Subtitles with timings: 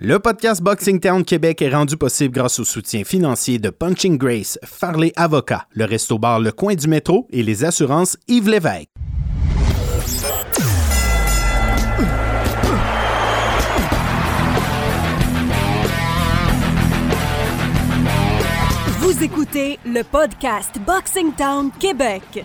[0.00, 4.56] Le podcast Boxing Town Québec est rendu possible grâce au soutien financier de Punching Grace,
[4.62, 8.90] Farley Avocat, le Resto Bar Le Coin du Métro et les assurances Yves Lévesque.
[19.00, 22.44] Vous écoutez le podcast Boxing Town Québec.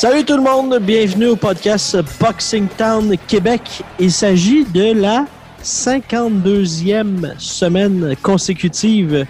[0.00, 3.82] Salut tout le monde, bienvenue au podcast Boxing Town Québec.
[3.98, 5.26] Il s'agit de la
[5.62, 9.26] 52e semaine consécutive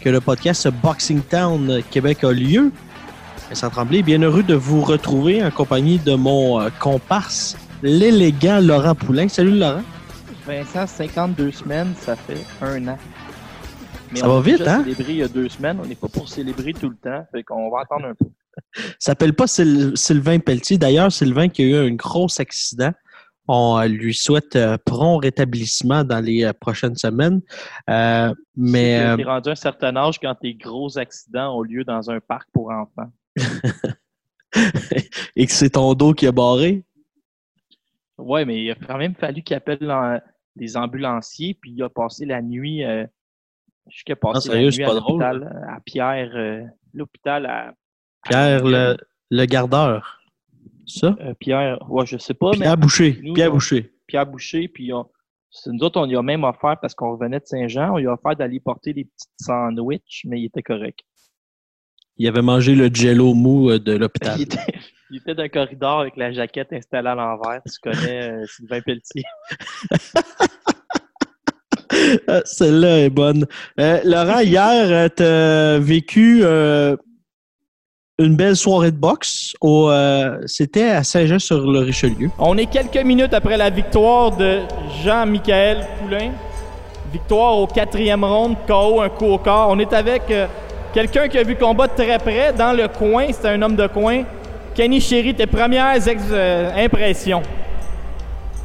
[0.00, 2.72] que le podcast Boxing Town Québec a lieu.
[3.50, 8.94] Vincent Tremblay, bien heureux de vous retrouver en compagnie de mon euh, comparse, l'élégant Laurent
[8.94, 9.28] Poulain.
[9.28, 9.82] Salut Laurent.
[10.46, 12.96] Vincent, 52 semaines, ça fait un an.
[14.12, 14.82] Mais Ça on va vite, déjà hein?
[14.82, 15.78] célébré il y a deux semaines.
[15.78, 17.26] On n'est pas pour célébrer tout le temps.
[17.30, 18.24] Fait qu'on va attendre un peu.
[18.98, 20.78] S'appelle pas Syl- Sylvain Pelletier.
[20.78, 22.92] D'ailleurs, Sylvain qui a eu un gros accident.
[23.48, 27.40] On euh, lui souhaite euh, prompt rétablissement dans les euh, prochaines semaines.
[27.88, 31.62] Euh, mais Tu euh, es rendu à un certain âge quand tes gros accidents ont
[31.62, 33.10] lieu dans un parc pour enfants.
[35.36, 36.82] et que c'est ton dos qui a barré?
[38.18, 39.78] Ouais, mais il a quand même fallu qu'il appelle
[40.56, 42.82] les ambulanciers, puis il a passé la nuit.
[43.88, 47.74] Jusqu'à passer sérieux, la c'est nuit pas à l'hôpital, à Pierre, l'hôpital à.
[48.28, 48.96] Pierre le,
[49.30, 50.20] le gardeur.
[50.86, 51.16] Ça?
[51.20, 53.18] Euh, Pierre, ouais, je sais pas, mais Pierre Boucher.
[53.22, 53.92] nous, Pierre on- Boucher.
[54.06, 55.06] Pierre Boucher, puis on-
[55.50, 58.06] c'est- nous autres, on lui a même offert, parce qu'on revenait de Saint-Jean, on lui
[58.06, 61.00] a offert d'aller porter des petites sandwichs, mais il était correct.
[62.18, 64.36] Il avait mangé le jello mou euh, de l'hôpital.
[64.38, 64.74] Il était,
[65.10, 67.60] il était dans le corridor avec la jaquette installée à l'envers.
[67.64, 69.22] Tu connais euh, Sylvain Pelletier.
[72.28, 73.46] Ah, Celle-là est bonne.
[73.80, 76.96] Euh, Laurent, hier, tu as vécu euh,
[78.18, 79.52] une belle soirée de boxe.
[79.60, 82.30] Au, euh, C'était à Saint-Jean-sur-le-Richelieu.
[82.38, 84.60] On est quelques minutes après la victoire de
[85.04, 86.30] Jean-Michel Poulain.
[87.12, 89.68] Victoire au quatrième round, KO, un coup au corps.
[89.70, 90.46] On est avec euh,
[90.94, 93.26] quelqu'un qui a vu le combat de très près, dans le coin.
[93.30, 94.22] C'était un homme de coin.
[94.74, 97.42] Kenny Chéry, tes premières ex- euh, impressions?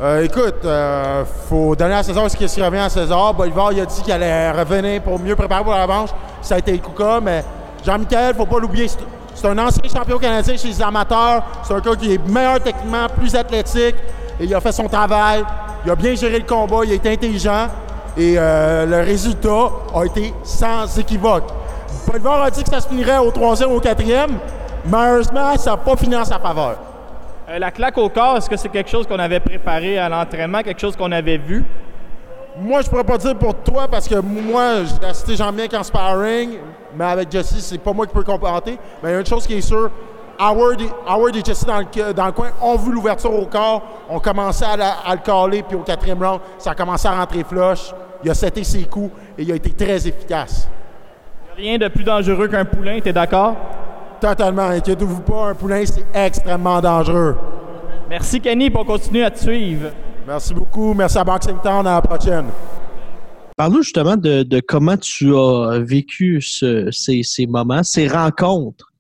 [0.01, 3.33] Euh, écoute, euh, faut donner à César ce qui se revient à César?
[3.33, 6.09] Bolivar, il a dit qu'il allait revenir pour mieux préparer pour la revanche.
[6.41, 7.44] Ça a été le Kuka, mais
[7.85, 8.97] Jean-Michel, faut pas l'oublier, c'est-
[9.41, 11.44] c'est un ancien champion canadien chez les amateurs.
[11.63, 13.96] C'est un gars qui est meilleur techniquement, plus athlétique.
[14.40, 15.44] Il a fait son travail.
[15.84, 17.68] Il a bien géré le combat, il été intelligent.
[18.16, 21.46] Et euh, le résultat a été sans équivoque.
[22.06, 24.38] Bolivar a dit que ça se finirait au troisième ou au quatrième.
[24.85, 26.75] Malheureusement, ça n'a pas fini en sa faveur.
[27.50, 30.62] Euh, la claque au corps, est-ce que c'est quelque chose qu'on avait préparé à l'entraînement,
[30.62, 31.66] quelque chose qu'on avait vu?
[32.59, 36.57] Moi, je pourrais pas dire pour toi parce que moi, j'ai assisté Jean-Michel en sparring,
[36.95, 38.78] mais avec Jesse, c'est pas moi qui peux complémenter.
[39.01, 39.89] Mais il y a une chose qui est sûre,
[40.38, 43.81] Howard et, Howard et Jesse dans le, dans le coin ont vu l'ouverture au corps,
[44.09, 47.12] ont commencé à, la- à le caler, puis au quatrième round, ça a commencé à
[47.17, 47.94] rentrer flush.
[48.23, 50.68] Il a seté ses coups et il a été très efficace.
[51.56, 53.56] Rien de plus dangereux qu'un poulain, t'es d'accord?
[54.19, 57.38] Totalement, inquiétez-vous pas, un poulain, c'est extrêmement dangereux.
[58.09, 59.89] Merci Kenny, pour continuer à te suivre.
[60.25, 62.45] Merci beaucoup, merci à Boxing Town, à la prochaine.
[63.57, 68.91] Parle-nous justement de, de comment tu as vécu ce- ces, ces moments, ces rencontres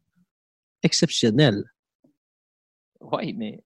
[0.83, 1.63] exceptionnelles.
[2.99, 3.63] Oui, mais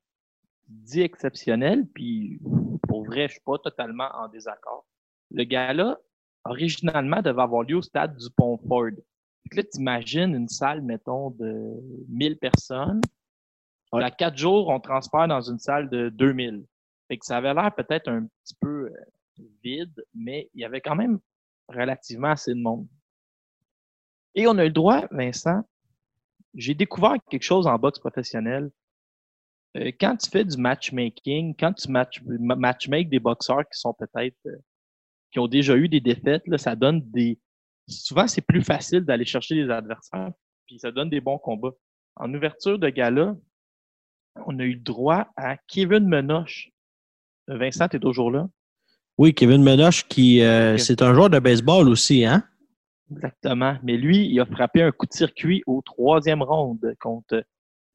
[0.67, 2.39] dit exceptionnel, puis
[2.87, 4.85] pour vrai, je suis pas totalement en désaccord.
[5.31, 5.97] Le gars-là,
[6.45, 8.91] originalement, devait avoir lieu au stade du Pont-Ford.
[9.43, 11.73] Fait que là, t'imagines une salle, mettons, de
[12.09, 13.01] 1000 personnes.
[13.91, 14.03] Ouais.
[14.03, 16.63] À quatre jours, on transfère dans une salle de 2000.
[17.07, 20.81] Fait que ça avait l'air peut-être un petit peu euh, vide, mais il y avait
[20.81, 21.19] quand même
[21.67, 22.87] relativement assez de monde.
[24.33, 25.63] Et on a eu le droit, Vincent,
[26.53, 28.71] j'ai découvert quelque chose en boxe professionnelle.
[29.77, 33.93] Euh, quand tu fais du matchmaking, quand tu match, ma- matchmake des boxeurs qui sont
[33.93, 34.57] peut-être euh,
[35.31, 37.37] qui ont déjà eu des défaites, là, ça donne des.
[37.87, 40.31] Souvent, c'est plus facile d'aller chercher des adversaires,
[40.65, 41.73] puis ça donne des bons combats.
[42.15, 43.35] En ouverture de gala,
[44.45, 46.71] on a eu le droit à Kevin Menoche.
[47.49, 48.47] Euh, Vincent, tu es toujours là?
[49.17, 52.43] Oui, Kevin Menoche, qui euh, c'est un joueur de baseball aussi, hein?
[53.11, 53.77] Exactement.
[53.83, 57.45] Mais lui, il a frappé un coup de circuit au troisième round contre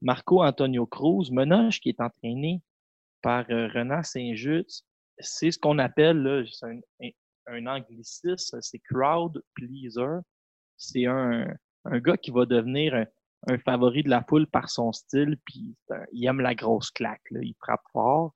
[0.00, 1.30] Marco Antonio Cruz.
[1.30, 2.62] Menoche, qui est entraîné
[3.22, 4.86] par euh, Renan Saint-Just,
[5.18, 6.78] c'est ce qu'on appelle, c'est un,
[7.48, 10.20] un- anglicisme, c'est crowd pleaser.
[10.78, 11.52] C'est un,
[11.84, 13.04] un gars qui va devenir un,
[13.48, 17.20] un favori de la foule par son style, puis un- il aime la grosse claque,
[17.30, 18.32] là, il frappe fort.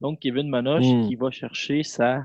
[0.00, 1.06] Donc, Kevin Monoche Mm.
[1.08, 2.24] qui va chercher sa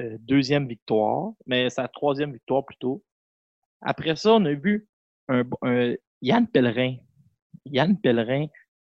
[0.00, 3.02] euh, deuxième victoire, mais sa troisième victoire plutôt.
[3.82, 4.88] Après ça, on a vu
[5.28, 6.96] un, un- Yann Pellerin.
[7.66, 8.46] Yann Pellerin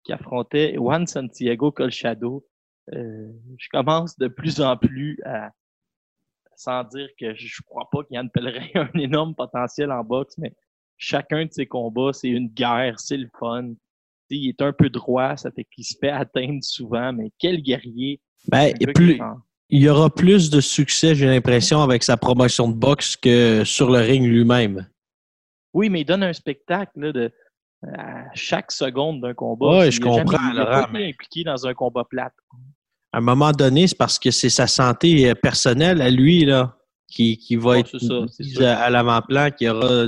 [0.04, 2.46] qui affrontait Juan Santiago Colchado.
[2.94, 5.52] Euh, je commence de plus en plus à,
[6.56, 10.54] sans dire que je crois pas qu'Yann Pellerin a un énorme potentiel en boxe, mais
[10.98, 13.74] chacun de ses combats, c'est une guerre, c'est le fun.
[14.38, 18.20] Il est un peu droit, ça fait qu'il se fait atteindre souvent, mais quel guerrier.
[18.48, 19.20] Ben, et plus,
[19.70, 23.90] il y aura plus de succès, j'ai l'impression, avec sa promotion de boxe que sur
[23.92, 24.88] le ring lui-même.
[25.74, 27.32] Oui, mais il donne un spectacle là, de
[27.98, 29.86] à chaque seconde d'un combat.
[29.88, 32.34] Il je jamais- comprends, il a Laurent, pas été impliqué dans un combat plate.
[33.14, 36.78] À un moment donné, c'est parce que c'est sa santé euh, personnelle à lui là,
[37.08, 38.78] qui, qui va Oh, être ça.
[38.80, 40.06] à, à l'avant-plan, qui aura.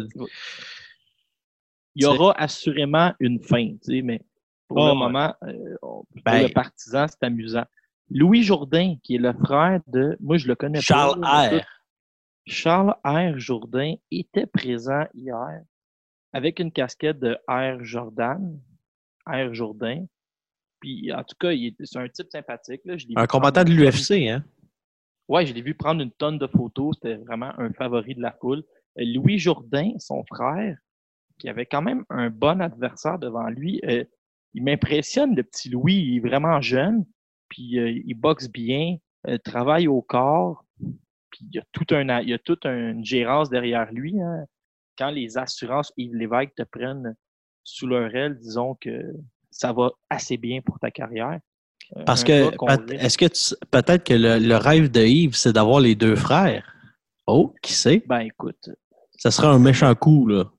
[1.96, 4.22] Il y aura assurément une fin, tu sais, mais
[4.68, 4.98] pour Oh, le ouais.
[4.98, 7.66] moment, euh, pour Ben- le partisan, c'est amusant.
[8.10, 11.52] Louis Jourdain, qui est le frère de, moi je le connais Charles pas.
[11.52, 11.66] là, R.
[12.46, 13.38] Charles R.
[13.40, 15.62] Jourdain était présent hier
[16.34, 17.84] avec une casquette de R.
[17.84, 18.60] Jordan,
[19.28, 19.54] R.
[19.54, 20.06] Jourdain.
[20.80, 22.82] Puis, en tout cas, il est- c'est un type sympathique.
[22.84, 22.98] Là.
[22.98, 24.44] Je l'ai Un combattant de l'UFC, hein?
[25.30, 26.98] Ouais, je l'ai vu prendre une tonne de photos.
[27.02, 28.64] C'était vraiment un favori de la foule.
[29.00, 30.78] Euh, Louis Jourdain, son frère,
[31.40, 34.04] qui avait quand même un bon adversaire devant lui, euh,
[34.54, 35.96] il m'impressionne, le petit Louis.
[35.96, 37.06] Il est vraiment jeune,
[37.50, 38.98] puis euh, il boxe bien,
[39.28, 40.64] euh, travaille au corps,
[41.32, 44.22] puis il y a tout un, il y a toute une gérance derrière lui.
[44.22, 44.46] hein.
[44.98, 47.16] Quand les assurances Yves Lévesque te prennent
[47.64, 49.02] sous leur aile, disons que
[49.50, 51.40] ça va assez bien pour ta carrière.
[52.06, 52.52] Parce que
[52.94, 53.26] est-ce que
[53.72, 56.76] peut-être que le, le rêve de Yves, c'est d'avoir les deux frères?
[57.26, 58.04] Oh, qui sait?
[58.06, 58.70] Ben écoute,
[59.18, 60.52] Ça serait un méchant coup, là.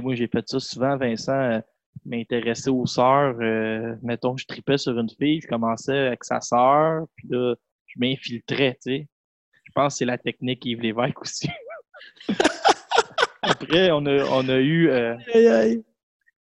[0.00, 1.60] Moi, j'ai fait ça souvent, Vincent euh,
[2.04, 3.36] m'intéressait aux sœurs.
[3.40, 7.54] euh, mettons, je tripais sur une fille, je commençais avec sa sœur, puis là,
[7.86, 9.08] je m'infiltrais, tu sais.
[9.64, 11.48] Je pense que c'est la technique Yves Lévesque aussi.
[13.42, 15.16] Après, on a, on a eu euh,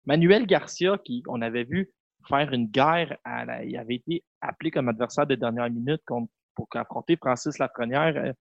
[0.06, 1.90] Manuel Garcia, qui on avait vu
[2.28, 3.18] faire une guerre.
[3.24, 7.58] À la- il avait été appelé comme adversaire de dernière minute contre- pour affronter Francis
[7.58, 8.34] Lafrenière euh,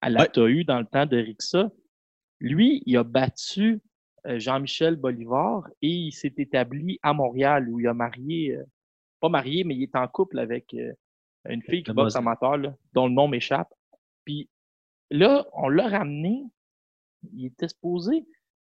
[0.00, 0.28] à la Ouais.
[0.28, 1.70] TAU dans le temps de Rixa.
[2.40, 3.80] Lui, il a battu
[4.24, 8.64] Jean-Michel Bolivar et il s'est établi à Montréal où il a marié, euh,
[9.20, 10.92] pas marié, mais il est en couple avec euh,
[11.48, 13.72] une fille qui boxe amateur, là, dont le nom m'échappe.
[14.24, 14.48] Puis
[15.10, 16.44] là, on l'a ramené.
[17.32, 18.26] Il était supposé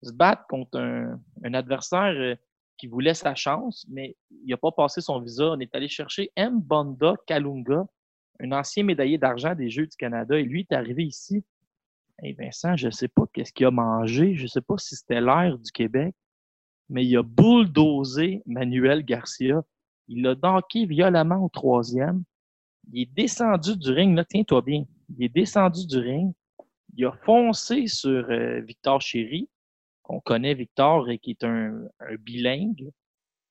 [0.04, 2.36] se battre contre un, un adversaire euh,
[2.78, 5.52] qui voulait sa chance, mais il n'a pas passé son visa.
[5.52, 6.60] On est allé chercher M.
[6.62, 7.86] Bonda Kalunga,
[8.40, 11.44] un ancien médaillé d'argent des Jeux du Canada, et lui est arrivé ici.
[12.20, 14.96] Hey Vincent, je ne sais pas qu'est-ce qu'il a mangé, je ne sais pas si
[14.96, 16.16] c'était l'air du Québec,
[16.90, 19.62] mais il a bulldozé Manuel Garcia.
[20.08, 22.24] Il l'a danké violemment au troisième.
[22.92, 24.86] Il est descendu du ring, là, tiens-toi bien.
[25.10, 26.34] Il est descendu du ring.
[26.96, 29.48] Il a foncé sur euh, Victor Chéry,
[30.02, 32.90] qu'on connaît Victor et qui est un, un bilingue.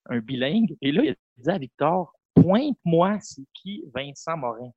[0.07, 0.77] Un bilingue.
[0.81, 4.73] Et là, il a dit à Victor, pointe-moi c'est qui Vincent Morin.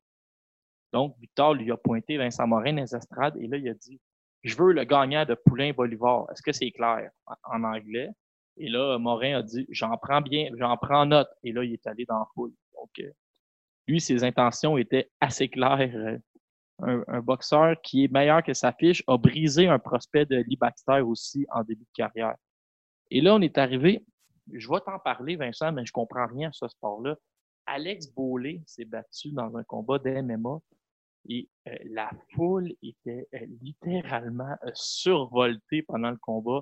[0.94, 4.00] Donc, Victor lui a pointé Vincent Morin dans les estrades et là, il a dit
[4.44, 6.26] Je veux le gagnant de Poulain Bolivar.
[6.32, 7.10] Est-ce que c'est clair
[7.44, 8.10] en, anglais?
[8.58, 11.30] Et là, Morin a dit J'en prends bien, j'en prends note.
[11.44, 12.54] Et là, il est allé dans la foule.
[12.76, 13.12] Donc, euh,
[13.88, 15.80] lui, ses intentions étaient assez claires.
[15.96, 16.18] Euh,
[16.82, 20.56] Un, un boxeur qui est meilleur que sa fiche a brisé un prospect de Lee
[20.56, 22.38] Baxter aussi en début de carrière.
[23.12, 24.06] Et là, on est arrivé,
[24.54, 27.16] je vais t'en parler, Vincent, mais je comprends rien à ce sport-là.
[27.66, 30.60] Alex Beaulé s'est battu dans un combat d'MMA
[31.28, 36.62] et euh, la foule était euh, littéralement euh, survoltée pendant le combat.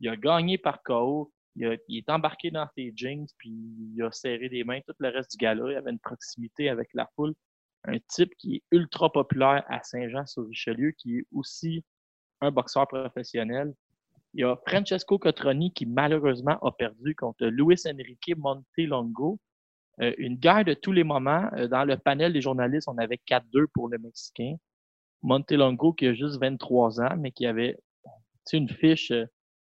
[0.00, 3.50] Il a gagné par KO, il, a- il est embarqué dans ses jeans, puis
[3.94, 5.72] il a serré des mains tout le reste du gala.
[5.72, 7.34] Il avait une proximité avec la foule.
[7.84, 11.84] Un type qui est ultra populaire à Saint-Jean-sur-Richelieu, qui est aussi
[12.40, 13.72] un boxeur professionnel.
[14.34, 19.38] Il y a Francesco Cotroni qui malheureusement a perdu contre Luis Enrique Montelongo.
[20.02, 21.48] Euh, une guerre de tous les moments.
[21.54, 24.56] Euh, dans le panel des journalistes, on avait 4-2 pour le Mexicain.
[25.22, 27.78] Montelongo qui a juste 23 ans, mais qui avait
[28.52, 29.24] une fiche euh,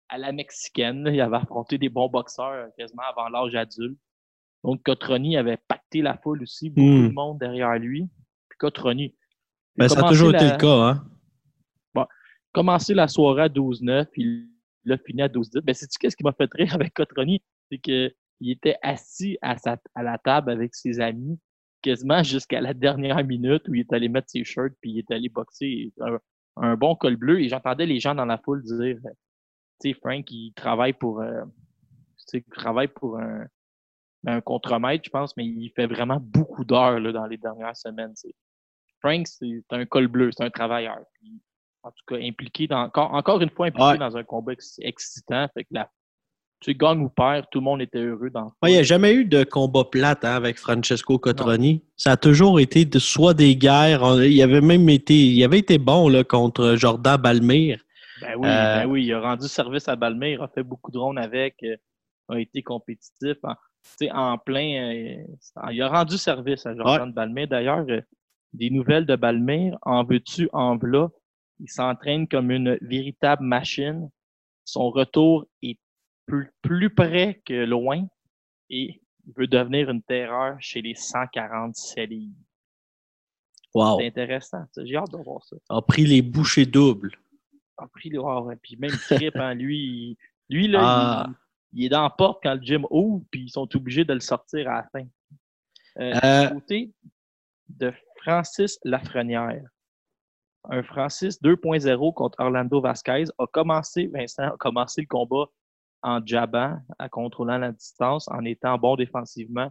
[0.08, 1.04] à la mexicaine.
[1.04, 1.10] là.
[1.10, 3.98] Il avait affronté des bons boxeurs euh, quasiment avant l'âge adulte.
[4.62, 7.08] Donc, Cotroni avait pacté la foule aussi, beaucoup Hmm.
[7.08, 8.08] de monde derrière lui.
[8.50, 9.14] Puis Cotroni.
[9.76, 11.06] Ben, ça a toujours été le cas, hein?
[12.52, 14.48] commencé la soirée à 12-9, il
[14.84, 15.60] l'a fini à 12-10.
[15.62, 17.40] Ben, sais-tu qu'est-ce qui m'a fait rire avec Cotroni?
[17.70, 17.78] C'est
[18.40, 21.38] qu'il était assis à, sa, à la table avec ses amis
[21.82, 25.10] quasiment jusqu'à la dernière minute où il est allé mettre ses shirts puis il est
[25.10, 26.18] allé boxer un,
[26.56, 28.98] un bon col bleu et j'entendais les gens dans la foule dire,
[29.80, 31.44] tu sais, Frank, il travaille pour, euh,
[32.34, 33.46] il travaille pour un,
[34.26, 38.12] un contremaître, je pense, mais il fait vraiment beaucoup d'heures dans les dernières semaines.
[39.00, 40.98] Frank, c'est un col bleu, c'est un travailleur.
[41.14, 41.40] Puis,
[41.82, 43.98] en tout cas, impliqué dans, encore, encore une fois impliqué Ouais.
[43.98, 45.48] dans un combat ex- excitant.
[45.54, 45.90] Fait que la,
[46.60, 49.14] tu gagnes ou perds, tout le monde était heureux dans Ouais, il n'y a jamais
[49.14, 51.82] eu de combat plate hein, avec Francesco Cotroni.
[51.96, 54.22] Ça a toujours été de, soit des guerres.
[54.22, 57.80] il avait même été, il avait été bon là, contre Jordan Balmire.
[58.20, 60.90] Ben oui, Euh, ben oui, il a rendu service à Balmer, il a fait beaucoup
[60.90, 61.76] de rondes avec, euh,
[62.28, 63.36] a été compétitif.
[63.42, 67.46] En, tu sais, en plein, euh, il a rendu service à Jordan Balmer.
[67.46, 68.00] D'ailleurs, euh,
[68.52, 71.08] des nouvelles de Balmer, en veux-tu, en v'là,
[71.60, 74.10] il s'entraîne comme une véritable machine.
[74.64, 75.78] Son retour est
[76.30, 78.06] plus, plus près que loin
[78.68, 82.34] et il veut devenir une terreur chez les 147 livres.
[83.74, 83.98] Wow.
[84.00, 85.56] C'est intéressant, j'ai hâte de voir ça.
[85.68, 87.16] A pris les bouchées doubles.
[87.76, 90.16] a pris le ah ouais, puis même Trip, hein, lui, il-
[90.54, 91.26] lui là, Ah.
[91.72, 94.12] il, il est dans la porte quand le gym ouvre, puis ils sont obligés de
[94.12, 95.06] le sortir à la fin.
[95.98, 96.92] Euh, Euh, du côté
[97.68, 99.64] de Francis Lafrenière,
[100.64, 105.46] un Francis 2.0 contre Orlando Vasquez a commencé, Vincent, a commencé le combat
[106.02, 109.70] en jabant, en contrôlant la distance, en étant bon défensivement.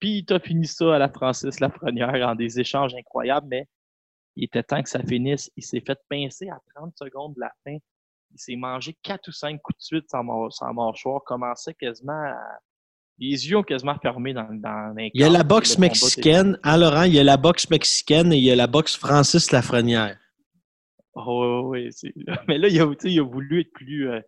[0.00, 3.66] Puis il t'a fini ça à la Francis Lafrenière en des échanges incroyables, mais
[4.36, 5.50] il était temps que ça finisse.
[5.56, 7.76] Il s'est fait pincer à 30 secondes de la fin.
[8.32, 11.22] Il s'est mangé quatre ou cinq coups de suite sans, mâ- sans mâchoire.
[11.24, 12.38] Commençait quasiment à...
[13.16, 16.58] Les yeux ont quasiment fermé dans, dans Il y a la boxe mexicaine.
[16.64, 19.52] Hein, Laurent, il y a la boxe mexicaine et il y a la boxe Francis
[19.52, 20.18] Lafrenière.
[21.14, 21.90] Oh, oui,
[22.48, 24.20] mais là, il a, il a voulu être plus euh,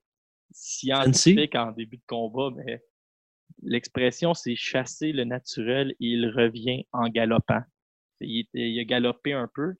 [0.53, 2.83] scientifique en début de combat, mais
[3.63, 7.63] l'expression, c'est chasser le naturel et il revient en galopant.
[8.21, 9.75] Il, a galopé un peu.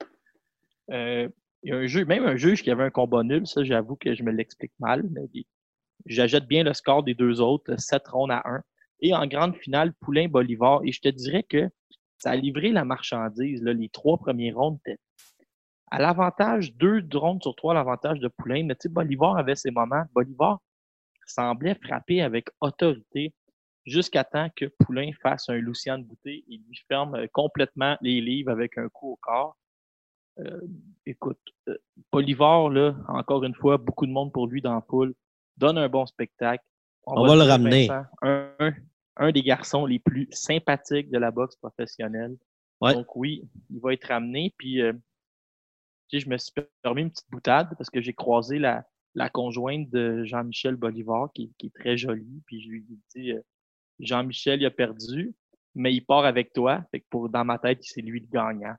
[0.91, 1.27] Euh,
[1.63, 3.95] il y a un juge, même un juge qui avait un combat nul, ça, j'avoue
[3.95, 5.27] que je me l'explique mal, mais
[6.05, 8.61] j'ajoute bien le score des deux autres, 7 rondes à 1.
[9.01, 10.81] Et en grande finale, Poulain-Bolivar.
[10.83, 11.69] Et je te dirais que
[12.17, 13.61] ça a livré la marchandise.
[13.61, 14.99] Là, les trois premiers rondes étaient
[15.89, 18.63] à l'avantage, deux rondes sur trois à l'avantage de Poulain.
[18.65, 20.03] Mais tu sais, Bolivar avait ses moments.
[20.13, 20.59] Bolivar
[21.25, 23.33] semblait frapper avec autorité
[23.85, 28.51] jusqu'à temps que Poulain fasse un Lucien Boutet et lui ferme euh, complètement les livres
[28.51, 29.57] avec un coup au corps.
[30.39, 30.59] Euh,
[31.05, 31.39] écoute,
[31.69, 31.77] euh,
[32.11, 35.13] Bolivar, là, encore une fois, beaucoup de monde pour lui dans la poule,
[35.57, 36.63] donne un bon spectacle.
[37.05, 37.89] On va le ramener.
[38.21, 38.73] Un, un-
[39.19, 42.37] un des garçons les plus sympathiques de la boxe professionnelle.
[42.81, 42.93] Ouais.
[42.93, 44.53] Donc oui, il va être ramené.
[44.57, 44.93] Puis, euh,
[46.09, 48.85] tu sais, je me suis permis une petite boutade parce que j'ai croisé la,
[49.15, 52.41] la conjointe de Jean-Michel Bolivar, qui, qui est très jolie.
[52.45, 53.41] Puis je lui ai dit, euh,
[53.99, 55.33] Jean-Michel, il a perdu,
[55.75, 56.83] mais il part avec toi.
[56.91, 58.75] Fait que pour, dans ma tête, c'est lui le gagnant.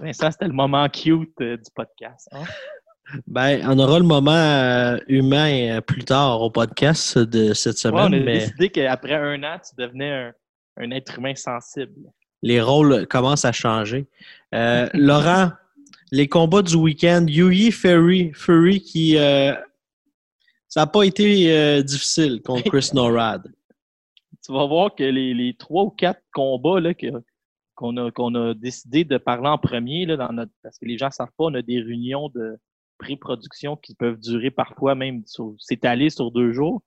[0.00, 2.28] Vincent, c'était le moment cute euh, du podcast.
[2.32, 2.44] hein?
[3.26, 8.06] Ben, on aura le moment euh, humain plus tard au podcast de cette Ouais, on
[8.06, 10.32] semaine, a mais décidé qu'après un an, tu devenais un,
[10.76, 12.10] un être humain sensible.
[12.42, 14.06] Les rôles commencent à changer.
[14.54, 15.50] Euh, Laurent,
[16.12, 19.54] les combats du week-end, Yui Fury, Fury qui euh,
[20.68, 23.42] ça n'a pas été euh, difficile contre Chris Norad.
[24.44, 27.06] tu vas voir que les, les trois ou quatre combats là, que-
[27.74, 30.98] qu'on a, qu'on a décidé de parler en premier, là, dans notre, parce que les
[30.98, 32.58] gens ne savent pas, on a des réunions de
[32.98, 36.82] pré-production qui peuvent durer parfois même sur- s'étaler sur deux jours.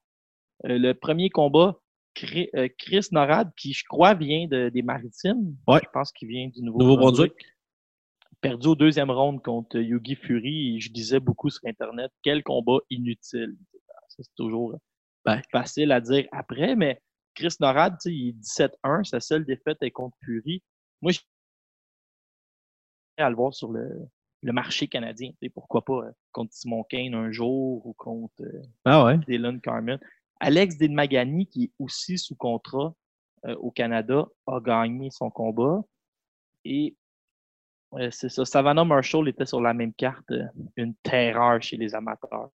[0.66, 1.78] Euh, le premier combat,
[2.56, 5.56] Euh, Chris Norad, qui je crois vient de- des Maritimes.
[5.68, 5.80] Ouais.
[5.84, 7.34] Je pense qu'il vient du Nouveau-Brunswick.
[8.42, 10.76] Perdu au deuxième round contre Yugi Fury.
[10.76, 13.56] Et je disais beaucoup sur Internet, quel combat inutile.
[14.10, 14.76] Ça, c'est toujours
[15.26, 15.42] Ben.
[15.52, 17.02] facile à dire après, mais
[17.34, 19.04] Chris Norad, il est 17-1.
[19.06, 20.62] Sa seule défaite est contre Fury.
[21.02, 21.20] Moi, je
[23.18, 23.88] à le voir sur le,
[24.42, 25.32] le marché canadien.
[25.54, 29.18] Pourquoi pas euh, contre Simon Kane un jour ou contre euh, Ah ouais.
[29.28, 30.00] Dylan Carmen.
[30.44, 32.94] Alex Delmagani, qui est aussi sous contrat
[33.46, 35.82] euh, au Canada, a gagné son combat.
[36.66, 36.96] Et
[37.94, 38.44] euh, c'est ça.
[38.46, 40.46] Savannah Marshall était sur la même carte, euh,
[40.76, 42.50] une terreur chez les amateurs.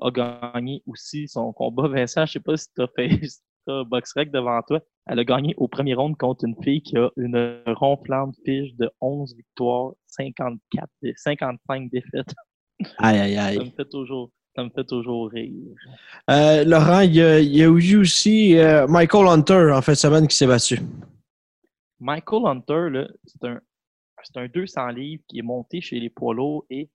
[0.00, 1.88] A gagné aussi son combat.
[1.88, 4.80] Vincent, je sais pas si tu as fait si t'as BoxRec devant toi.
[5.06, 8.90] Elle a gagné au premier round contre une fille qui a une ronflante fiche de
[9.00, 12.32] 11 victoires, 54, dé- 55 défaites.
[12.98, 13.72] Aïe, aïe, Ça me aïe.
[13.76, 15.52] fait toujours, ça me fait toujours rire.
[16.28, 19.92] Euh, Laurent, il y, a, il y a eu aussi euh, Michael Hunter en fin
[19.92, 20.80] de semaine qui s'est battu.
[22.00, 23.60] Michael Hunter, c'est un,
[24.34, 26.34] un 200 livres qui est monté chez les poids
[26.70, 26.90] et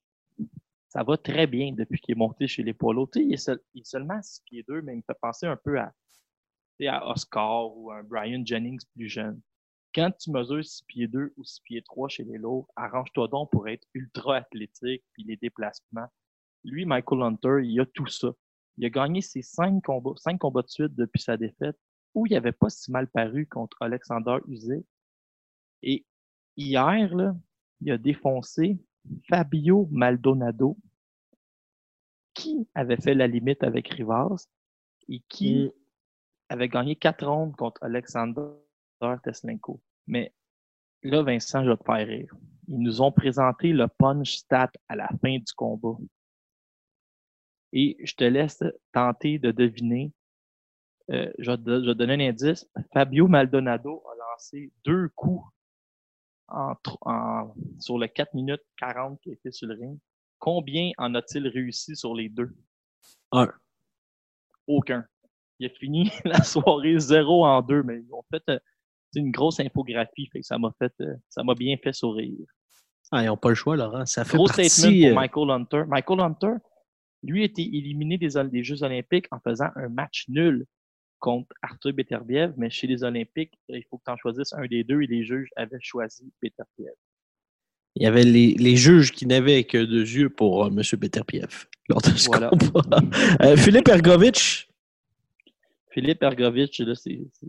[0.89, 3.09] ça va très bien depuis qu'il est monté chez les poids lourds.
[3.13, 5.17] Tu sais, il, est seul- il est seulement 6 pieds 2, mais il me fait
[5.21, 5.93] penser un peu à,
[6.85, 9.39] à Oscar ou à un Brian Jennings plus jeune.
[9.95, 13.51] Quand tu mesures 6 pieds 2 ou 6 pieds 3 chez les lourds, arrange-toi donc
[13.51, 16.09] pour être ultra athlétique puis les déplacements.
[16.63, 18.29] Lui, Michael Hunter, il a tout ça.
[18.77, 21.77] Il a gagné ses cinq combats, cinq combats de suite depuis sa défaite,
[22.15, 24.85] où il n'avait pas si mal paru contre Alexander Usyk.
[25.81, 26.05] Et
[26.55, 27.35] hier, là,
[27.81, 28.79] il a défoncé
[29.29, 30.77] Fabio Maldonado,
[32.33, 34.47] qui avait fait la limite avec Rivas
[35.09, 35.71] et qui Mm.
[36.49, 38.47] avait gagné quatre rondes contre Alexander
[39.23, 39.81] Teslenko.
[40.07, 40.33] Mais
[41.03, 42.33] là, Vincent, je vais te faire rire.
[42.67, 45.97] Ils nous ont présenté le punch stat à la fin du combat.
[47.75, 50.13] Et je te laisse tenter de deviner.
[51.11, 52.65] Euh, je, vais te, je vais te donner un indice.
[52.93, 55.43] Fabio Maldonado a lancé deux coups
[56.47, 59.99] en, tr- en- sur le 4 minutes 40 qui était sur le ring.
[60.39, 62.53] Combien en a-t-il réussi sur les deux?
[63.31, 63.51] Un.
[64.67, 65.05] Aucun.
[65.59, 68.59] Il a fini la soirée 0 en 2, mais ils ont fait euh,
[69.15, 72.45] une grosse infographie, fait que ça m'a fait euh, ça m'a bien fait sourire.
[73.11, 74.05] Ah, ils n'ont pas le choix, Laurent.
[74.05, 74.69] Ça fait Gros partie...
[74.69, 75.83] statement pour Michael Hunter.
[75.87, 76.53] Michael Hunter,
[77.23, 80.65] lui, a été éliminé des, Jeux Olympiques en faisant un match nul
[81.19, 84.83] contre Arthur Beterbiev, mais chez les Olympiques, il faut que tu en choisisses un des
[84.83, 86.93] deux et les juges avaient choisi Beterbiev.
[87.95, 90.81] Il y avait les, les juges qui n'avaient que deux yeux pour euh, M.
[90.99, 92.49] Peterpiev lors de ce Voilà.
[92.49, 92.99] combat.
[93.41, 94.67] Euh, Philippe Ergovitch,
[95.91, 97.21] Philippe Ergovitch, là, c'est.
[97.33, 97.47] c'est-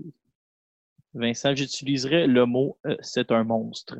[1.17, 3.97] Vincent, j'utiliserais le mot euh, c'est un monstre.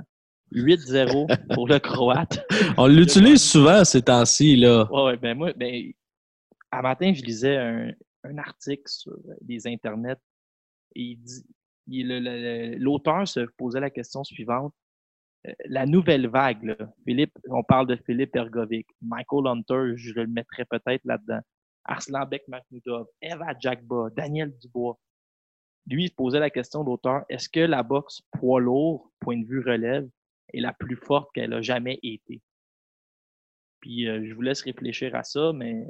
[0.55, 2.45] 8-0 pour le Croate.
[2.79, 4.57] on l'utilise souvent ces temps-ci.
[4.57, 4.89] Là.
[4.93, 5.91] Ouais, ouais, ben moi, ben,
[6.71, 7.91] à matin, je lisais un,
[8.25, 10.17] un article sur les internets
[10.95, 11.45] et il dit,
[11.89, 14.73] il- le- le- l'auteur se posait la question suivante.
[15.47, 20.27] Euh, La nouvelle vague, là, Philippe, on parle de Philippe Ergovic, Michael Hunter, je le
[20.27, 21.41] mettrais peut-être là-dedans,
[21.85, 24.99] Arslanbek Makhmoudov, Eva Jagba, Daniel Dubois.
[25.87, 29.45] Lui, il se posait la question, l'auteur, est-ce que la boxe poids lourd, point de
[29.45, 30.09] vue relève,
[30.57, 32.41] est la plus forte qu'elle a jamais été?
[33.81, 35.85] Puis euh, je vous laisse réfléchir à ça, mais.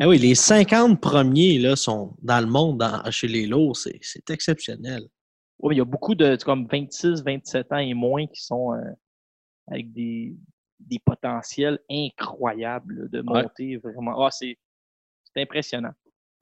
[0.00, 3.76] Ah oui, les 50 premiers là, sont dans le monde dans- chez les lourds.
[3.76, 5.02] C'est exceptionnel.
[5.62, 8.80] Mais il y a beaucoup de comme 26, 27 ans et moins qui sont euh,
[9.68, 10.34] avec des,
[10.80, 13.42] des potentiels incroyables de Ouais.
[13.42, 14.24] monter vraiment.
[14.24, 14.58] Ah, c'est
[15.24, 15.92] c'est impressionnant.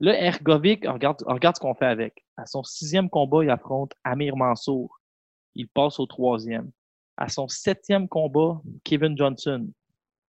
[0.01, 2.25] Là, Ergovic, regarde, regarde ce qu'on fait avec.
[2.35, 4.99] À son sixième combat, il affronte Amir Mansour.
[5.55, 6.71] Il passe au troisième.
[7.17, 9.69] À son septième combat, Kevin Johnson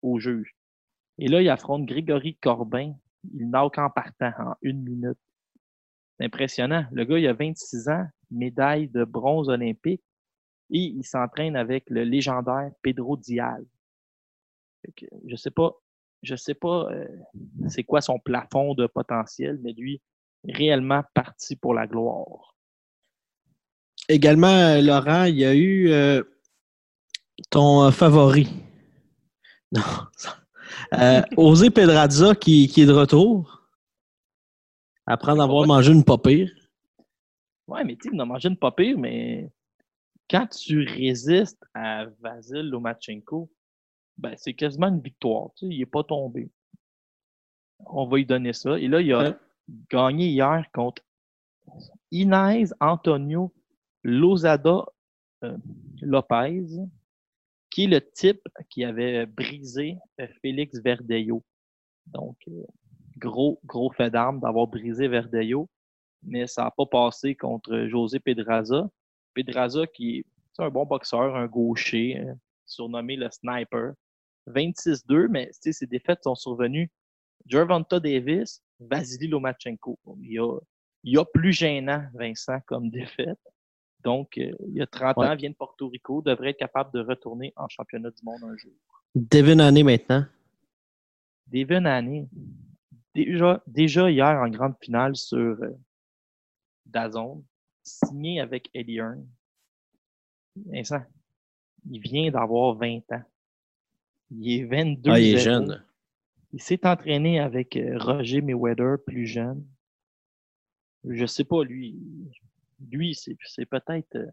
[0.01, 0.55] au juge.
[1.19, 2.93] Et là, il affronte Grégory Corbin.
[3.33, 5.19] Il knock en partant en une minute.
[6.17, 6.85] C'est impressionnant.
[6.91, 10.01] Le gars, il a 26 ans, médaille de bronze olympique,
[10.71, 13.17] et il s'entraîne avec le légendaire Pedro
[14.95, 15.73] que, je sais pas,
[16.23, 17.07] je sais pas euh,
[17.67, 20.01] c'est quoi son plafond de potentiel, mais lui,
[20.45, 22.55] réellement parti pour la gloire.
[24.09, 26.23] Également, euh, Laurent, il y a eu euh,
[27.49, 28.47] ton euh, favori?
[29.73, 29.81] Non.
[30.93, 33.61] Euh, Osé Pedraza qui, qui est de retour.
[35.05, 35.67] Après en avoir Ouais.
[35.67, 36.51] mangé une pas pire.
[37.67, 39.49] Ouais, mais tu sais, il a mangé une pas pire, mais
[40.29, 43.49] quand tu résistes à Vasil Lomachenko,
[44.17, 45.51] ben, c'est quasiment une victoire.
[45.55, 46.49] Tu sais, il n'est pas tombé.
[47.85, 48.77] On va lui donner ça.
[48.77, 49.35] Et là, il a Ouais.
[49.89, 51.01] gagné hier contre
[52.11, 53.53] Inez Antonio
[54.03, 54.83] Lozada
[55.45, 55.57] euh,
[56.01, 56.65] Lopez,
[57.71, 61.43] qui est le type qui avait brisé euh, Félix Verdejo.
[62.05, 62.63] Donc, euh,
[63.17, 65.67] gros, gros fait d'armes d'avoir brisé Verdejo
[66.23, 68.89] mais ça n'a pas passé contre José Pedraza.
[69.33, 70.25] Pedraza qui est
[70.59, 72.33] un bon boxeur, un gaucher, euh,
[72.65, 73.93] surnommé le sniper.
[74.47, 76.89] 26-2, mais ses défaites sont survenues.
[77.45, 79.99] Gervonta Davis, Vasily Lomachenko.
[80.19, 80.57] Il y a,
[81.03, 83.39] il y a plus gênant, Vincent, comme défaite.
[84.03, 85.27] Donc, euh, il y a 30 Ouais.
[85.27, 88.55] ans, vient de Porto Rico, devrait être capable de retourner en championnat du monde un
[88.57, 88.71] jour.
[89.13, 90.25] Devin Haney maintenant.
[91.47, 92.27] Devin Haney,
[93.13, 95.77] déjà, déjà hier en grande finale sur euh,
[96.85, 97.43] Dazone,
[97.83, 99.27] signé avec Eddie Hearn.
[100.55, 101.03] Vincent,
[101.89, 103.23] il vient d'avoir 20 ans.
[104.31, 105.43] Il est 22 Ah, il est 0.
[105.43, 105.85] jeune.
[106.53, 109.65] Il s'est entraîné avec euh, Roger Mayweather, plus jeune.
[111.03, 111.97] Je sais pas, lui.
[112.89, 114.27] Lui, c'est peut-être euh,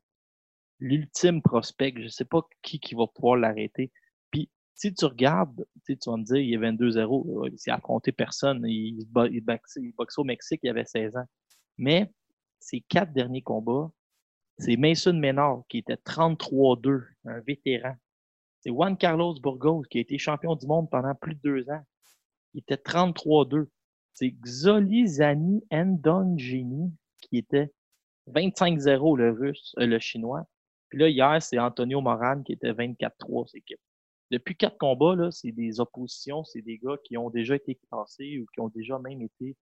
[0.78, 1.94] l'ultime prospect.
[1.96, 3.92] Je sais pas qui, qui va pouvoir l'arrêter.
[4.30, 7.44] Puis, si tu regardes, tu vas me dire, il est 22-0.
[7.44, 8.64] euh, Il s'est affronté personne.
[8.66, 8.98] Il,
[9.30, 9.44] il,
[9.76, 11.26] il au Mexique, il avait 16 ans.
[11.76, 12.12] Mais,
[12.60, 13.90] ses quatre derniers combats,
[14.58, 17.94] c'est Mason Menard qui était 33-2, un vétéran.
[18.60, 21.82] C'est Juan Carlos Burgos qui a été champion du monde pendant plus de deux ans.
[22.54, 23.68] Il était 33-2.
[24.14, 27.72] C'est Xolizani Ndongeni qui était
[28.32, 30.44] 25-0 le russe, euh, le chinois.
[30.88, 33.80] Puis là, hier, c'est Antonio Moran qui était 24-3, c'est équipe.
[34.30, 38.38] depuis quatre combats, là, c'est des oppositions, c'est des gars qui ont déjà été classés
[38.38, 39.56] ou qui ont déjà même été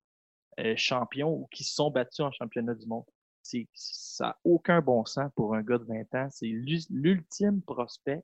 [0.61, 3.05] euh, champions ou qui se sont battus en championnat du monde.
[3.43, 6.29] C'est, ça n'a aucun bon sens pour un gars de 20 ans.
[6.31, 6.53] C'est
[6.91, 8.23] l'ultime prospect.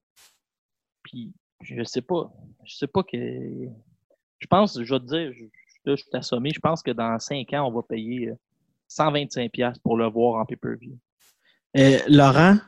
[1.03, 2.33] Puis, je sais pas.
[2.65, 3.17] Je sais pas que.
[4.39, 5.45] Je pense, je vais te dire, je,
[5.85, 8.33] là, je suis assommé, je pense que dans 5 ans, on va payer
[8.97, 10.99] 125$ euh, pour le voir en pay-per-view.
[11.77, 12.59] Euh, Laurent,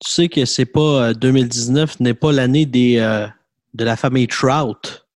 [0.00, 2.98] tu sais que c'est pas 2019 n'est pas l'année des
[3.74, 5.06] de la famille Trout.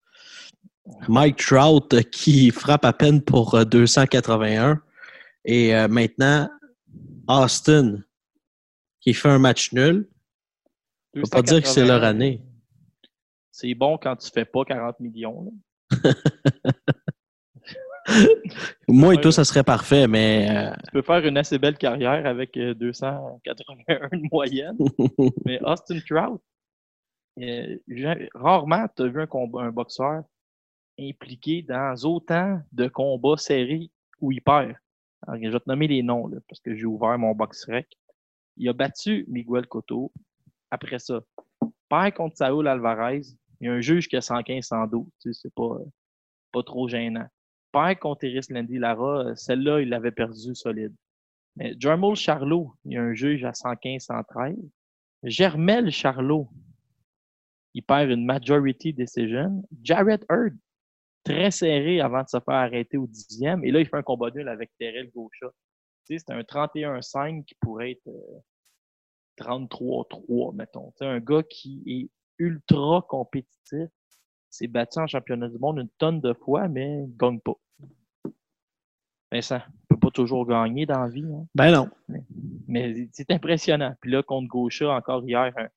[1.08, 4.70] Mike Trout euh, qui frappe à peine pour 281.
[4.70, 4.76] Euh,
[5.44, 6.48] Et euh, maintenant,
[7.28, 8.02] Austin
[9.00, 10.08] qui fait un match nul.
[11.14, 12.42] On peut pas dire que c'est leur année.
[13.50, 15.52] C'est bon quand tu fais pas 40 millions.
[18.88, 20.72] Moi et toi, ça serait parfait, mais.
[20.84, 24.76] Tu peux faire une assez belle carrière avec 281 de moyenne.
[25.44, 26.40] mais Austin Trout,
[28.34, 30.22] rarement tu as vu un, combat, un boxeur
[30.98, 33.90] impliqué dans autant de combats serrés
[34.20, 34.74] où il perd.
[35.26, 37.88] Alors, je vais te nommer les noms là, parce que j'ai ouvert mon box rec.
[38.56, 40.12] Il a battu Miguel Cotto.
[40.70, 41.20] Après ça,
[41.88, 43.22] perd contre Saúl Alvarez.
[43.60, 45.06] Il y a un juge qui a 115-112.
[45.20, 45.78] Tu sais, c'est pas,
[46.52, 47.26] pas trop gênant.
[47.76, 49.36] Perd contre Iris Landy Lara.
[49.36, 50.94] Celle-là, il l'avait perdu solide.
[51.56, 54.56] Mais Jermel Charlot, il y a un juge à 115-113.
[55.24, 56.48] Germel Charlot,
[57.74, 59.62] il perd une majority decision.
[59.82, 60.56] Jared Hurd,
[61.22, 63.62] très serré avant de se faire arrêter au dixième.
[63.62, 65.48] Et là, il fait un combat nul avec Terrell Gaucha.
[66.06, 68.10] Tu sais, c'est un 31-5 qui pourrait être
[69.38, 70.92] 33-3, euh, mettons.
[70.92, 73.90] Tu sais, un gars qui est ultra compétitif,
[74.56, 77.54] s'est battu en championnat du monde une tonne de fois, mais ne gagne pas.
[79.32, 81.24] Vincent, ne peut pas toujours gagner dans la vie.
[81.24, 81.46] Hein?
[81.54, 81.88] Ben non.
[82.08, 82.22] Mais,
[82.68, 83.94] mais c'est impressionnant.
[84.00, 85.68] Puis là, contre Gaucha, encore hier, un,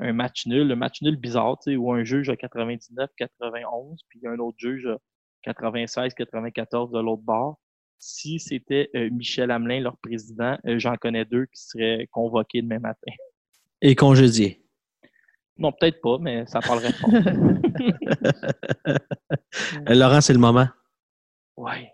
[0.00, 4.00] un match nul, un match nul bizarre, tu sais, où un juge a 99, 91,
[4.08, 4.98] puis un autre juge a
[5.42, 7.58] 96, 94 de l'autre bord.
[7.98, 12.78] Si c'était euh, Michel Hamelin, leur président, euh, j'en connais deux qui seraient convoqués demain
[12.78, 13.12] matin.
[13.82, 14.59] Et congédiés.
[15.60, 17.10] Non, peut-être pas, mais ça parlerait fort.
[19.88, 20.68] Euh, Laurent, c'est le moment.
[21.56, 21.86] Oui,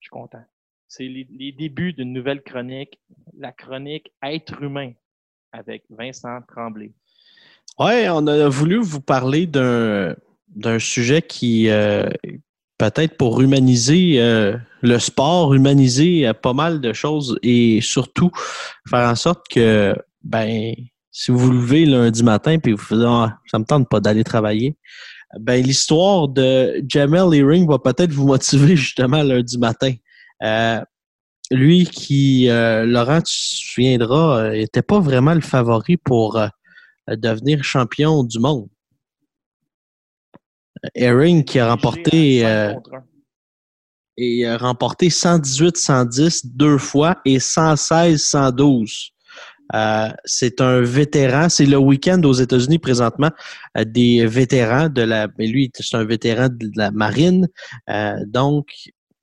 [0.00, 0.42] je suis content.
[0.86, 2.98] C'est les, les débuts d'une nouvelle chronique,
[3.36, 4.92] la chronique Être humain
[5.52, 6.92] avec Vincent Tremblay.
[7.78, 10.14] Oui, on a voulu vous parler d'un,
[10.48, 12.08] d'un sujet qui, euh,
[12.78, 18.30] peut-être pour humaniser euh, le sport, humaniser euh, pas mal de choses et surtout
[18.88, 20.74] faire en sorte que, ben,
[21.18, 24.22] si vous vous levez lundi matin puis vous faites ah, ça me tente pas d'aller
[24.22, 24.76] travailler,
[25.40, 29.92] ben, l'histoire de Jamel Earring va peut-être vous motiver justement lundi matin.
[31.50, 36.40] lui qui, Laurent, tu te souviendras, n'était pas vraiment le favori pour
[37.08, 38.68] devenir champion du monde.
[40.94, 42.74] Herring qui a remporté euh,
[44.16, 49.10] et a remporté 118-110 deux fois et 116-112.
[49.74, 51.48] Euh, c'est un vétéran.
[51.48, 53.30] C'est le week-end aux États-Unis présentement
[53.76, 55.28] euh, des vétérans de la.
[55.38, 57.48] Mais lui, c'est un vétéran de la marine.
[58.26, 58.66] donc,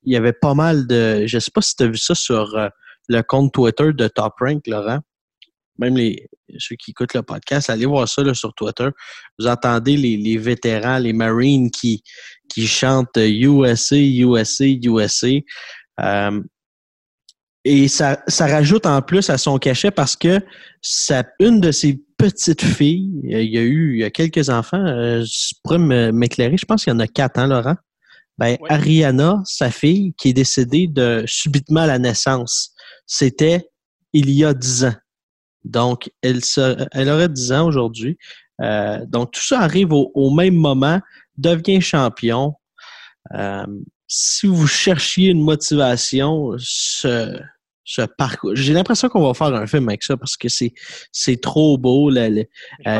[0.04, 1.26] il y avait pas mal de.
[1.26, 2.56] Je sais pas si tu as vu ça sur
[3.08, 5.00] le compte Twitter de Top Rank, Laurent
[5.78, 6.28] même les,
[6.58, 8.88] ceux qui écoutent le podcast, allez voir ça sur Twitter.
[9.38, 12.02] Vous entendez les, vétérans, les Marines qui,
[12.48, 15.28] qui chantent USA, USA, USA.
[17.66, 20.40] Euh, et ça, ça rajoute en plus à son cachet parce que
[20.80, 24.84] ça, une de ses petites filles, il y a eu il y a quelques enfants,
[24.84, 27.76] euh, je pourrais m'éclairer, je pense qu'il y en a quatre, hein, Laurent?
[28.38, 32.74] Ben, Ariana, sa fille, qui est décédée de subitement à la naissance,
[33.06, 33.66] c'était
[34.12, 34.94] il y a dix ans.
[35.64, 36.40] Donc, elle,
[36.92, 38.16] elle aurait 10 ans aujourd'hui.
[38.62, 41.00] Euh, donc, tout ça arrive au, même moment,
[41.36, 42.54] devient champion.
[43.34, 43.66] Euh,
[44.06, 47.40] si vous cherchiez une motivation, ce,
[48.16, 50.72] parcours, j'ai l'impression qu'on va faire un film avec ça parce que c'est,
[51.12, 52.10] c'est trop beau.
[52.10, 52.44] Euh,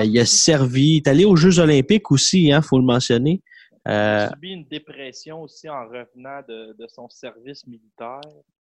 [0.04, 3.42] il a servi, il est allé aux Jeux olympiques aussi, il hein, faut le mentionner.
[3.86, 8.20] il a subi une dépression aussi en revenant de son service militaire.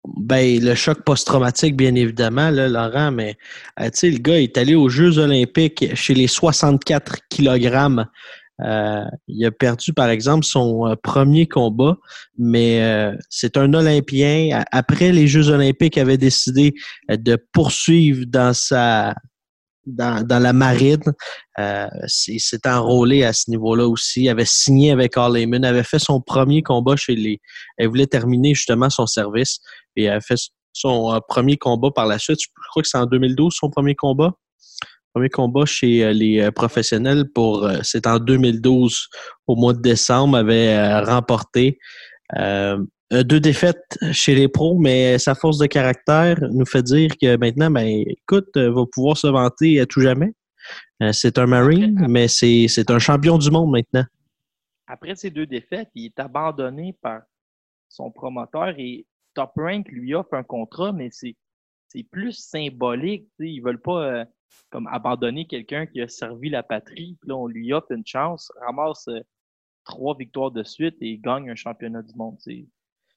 [0.05, 3.37] Ben, le choc post-traumatique, bien évidemment, là, Laurent, mais
[3.79, 8.05] euh, tu sais, le gars est allé aux Jeux olympiques chez les 64 kg.
[8.61, 11.97] Euh, il a perdu, par exemple, son euh, premier combat,
[12.37, 14.63] mais c'est un Olympien.
[14.71, 16.73] Après les Jeux olympiques, il avait décidé
[17.09, 19.15] de poursuivre dans sa
[19.85, 21.01] dans, la marine.
[21.59, 21.87] Euh,
[22.27, 24.23] il s'est enrôlé à ce niveau-là aussi.
[24.23, 25.35] Il avait signé avec All
[25.65, 27.41] avait fait son premier combat chez les.
[27.77, 29.59] Elle voulait terminer justement son service
[29.95, 30.39] et elle a fait
[30.73, 32.39] son euh, premier combat par la suite.
[32.41, 34.33] Je crois que c'est en 2012 son premier combat.
[35.13, 39.07] Premier combat chez les professionnels pour c'est en 2012
[39.47, 41.77] au mois de décembre avait remporté
[42.35, 47.69] deux défaites chez les pros, mais sa force de caractère nous fait dire que maintenant,
[47.69, 50.33] ben, écoute, va pouvoir se vanter à tout jamais.
[51.11, 54.05] c'est un Marine, mais c'est un champion du monde maintenant.
[54.87, 57.21] Après ces deux défaites, il est abandonné par
[57.89, 61.35] son promoteur et Top Rank lui offre un contrat, mais c'est
[62.11, 63.27] plus symbolique.
[63.39, 64.25] Ils ne veulent pas euh,
[64.69, 67.17] comme abandonner quelqu'un qui a servi la patrie.
[67.23, 69.19] là, on lui offre une chance, ramasse euh,
[69.85, 72.37] trois victoires de suite et gagne un championnat du monde.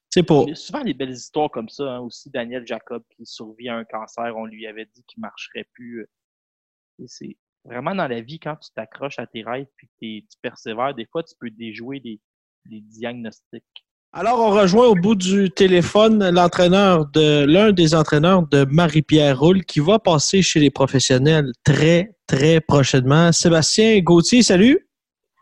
[0.09, 0.49] C'est pour...
[0.55, 1.95] souvent des belles histoires comme ça.
[1.95, 1.99] Hein.
[1.99, 5.67] Aussi, Daniel Jacob qui survit à un cancer, on lui avait dit qu'il ne marcherait
[5.73, 6.01] plus.
[6.01, 7.05] Euh.
[7.07, 9.67] c'est vraiment dans la vie, quand tu t'accroches à tes rêves
[10.01, 12.21] et que tu persévères, des fois, tu peux déjouer les,
[12.65, 13.86] les diagnostics.
[14.13, 19.63] Alors, on rejoint au bout du téléphone l'entraîneur de l'un des entraîneurs de Marie-Pierre Roule
[19.65, 23.31] qui va passer chez les professionnels très, très prochainement.
[23.31, 24.87] Sébastien Gauthier, salut.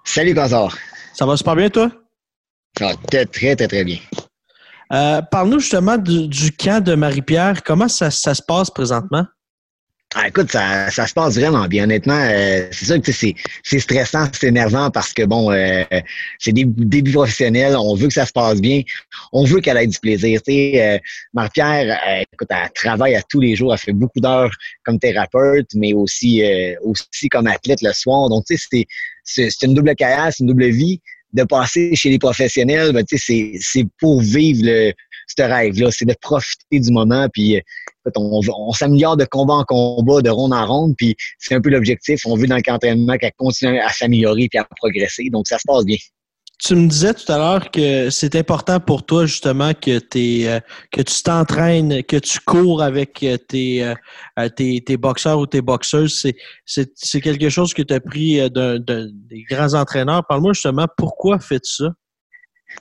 [0.04, 0.76] Salut, Gazard.
[1.14, 1.92] Ça va super bien, toi?
[2.78, 4.00] Ça va très, très, très, très bien.
[4.94, 7.64] Euh, parle-nous justement du, camp de Marie-Pierre.
[7.64, 9.26] Comment ça se passe présentement?
[10.18, 11.84] Ah, écoute, ça, ça se passe vraiment bien.
[11.84, 13.36] Honnêtement, euh, c'est sûr que c'est,
[13.80, 15.84] stressant, c'est énervant parce que bon, euh,
[16.40, 17.76] c'est des débuts professionnels.
[17.76, 18.82] On veut que ça se passe bien.
[19.34, 20.42] On veut qu'elle ait du plaisir.
[20.42, 20.98] Tu sais, euh,
[21.34, 22.00] Marie-Pierre,
[22.32, 23.74] écoute, elle travaille à tous les jours.
[23.74, 24.52] Elle fait beaucoup d'heures
[24.86, 26.42] comme thérapeute, mais aussi
[26.82, 28.30] aussi comme athlète le soir.
[28.30, 28.86] Donc, tu sais,
[29.26, 31.02] c'est, une double carrière, c'est une double vie.
[31.34, 34.94] De passer chez les professionnels, ben, tu sais, c'est pour vivre le,
[35.28, 35.92] ce rêve-là.
[35.92, 37.28] C'est de profiter du moment.
[37.34, 37.62] Puis
[38.16, 42.22] on, s'améliore de combat en combat, de ronde en ronde, puis c'est un peu l'objectif.
[42.26, 45.30] On veut dans le entraînement qu'elle continue à s'améliorer puis à progresser.
[45.30, 45.98] Donc, ça se passe bien.
[46.58, 50.60] Tu me disais tout à l'heure que c'est important pour toi justement que, euh,
[50.92, 56.26] que tu t'entraînes, que tu cours avec euh, euh, tes, tes, boxeurs ou tes boxeuses.
[56.66, 60.26] C'est quelque chose que tu as pris d'un des grands entraîneurs.
[60.28, 61.90] Parle-moi justement pourquoi fais-tu ça?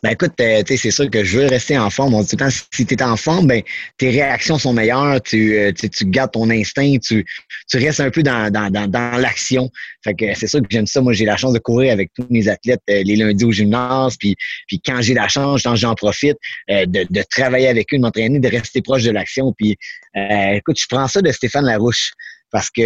[0.03, 2.13] Ben écoute, euh, c'est sûr que je veux rester en forme.
[2.25, 3.63] tout le temps, si tu es en forme, ben,
[3.99, 7.25] tes réactions sont meilleures, tu, euh, tu, gardes ton instinct, tu,
[7.69, 9.71] tu restes un peu dans, dans, dans, l'action.
[10.03, 11.01] Fait que c'est sûr que j'aime ça.
[11.01, 14.17] Moi, j'ai la chance de courir avec tous mes athlètes euh, les lundis au gymnase.
[14.19, 16.37] Puis, puis quand j'ai la chance, j'en profite
[16.69, 19.53] de, de travailler avec eux, de m'entraîner, de rester proche de l'action.
[19.57, 19.77] Puis
[20.15, 22.13] écoute, je prends ça de Stéphane Larouche.
[22.55, 22.83] Parce que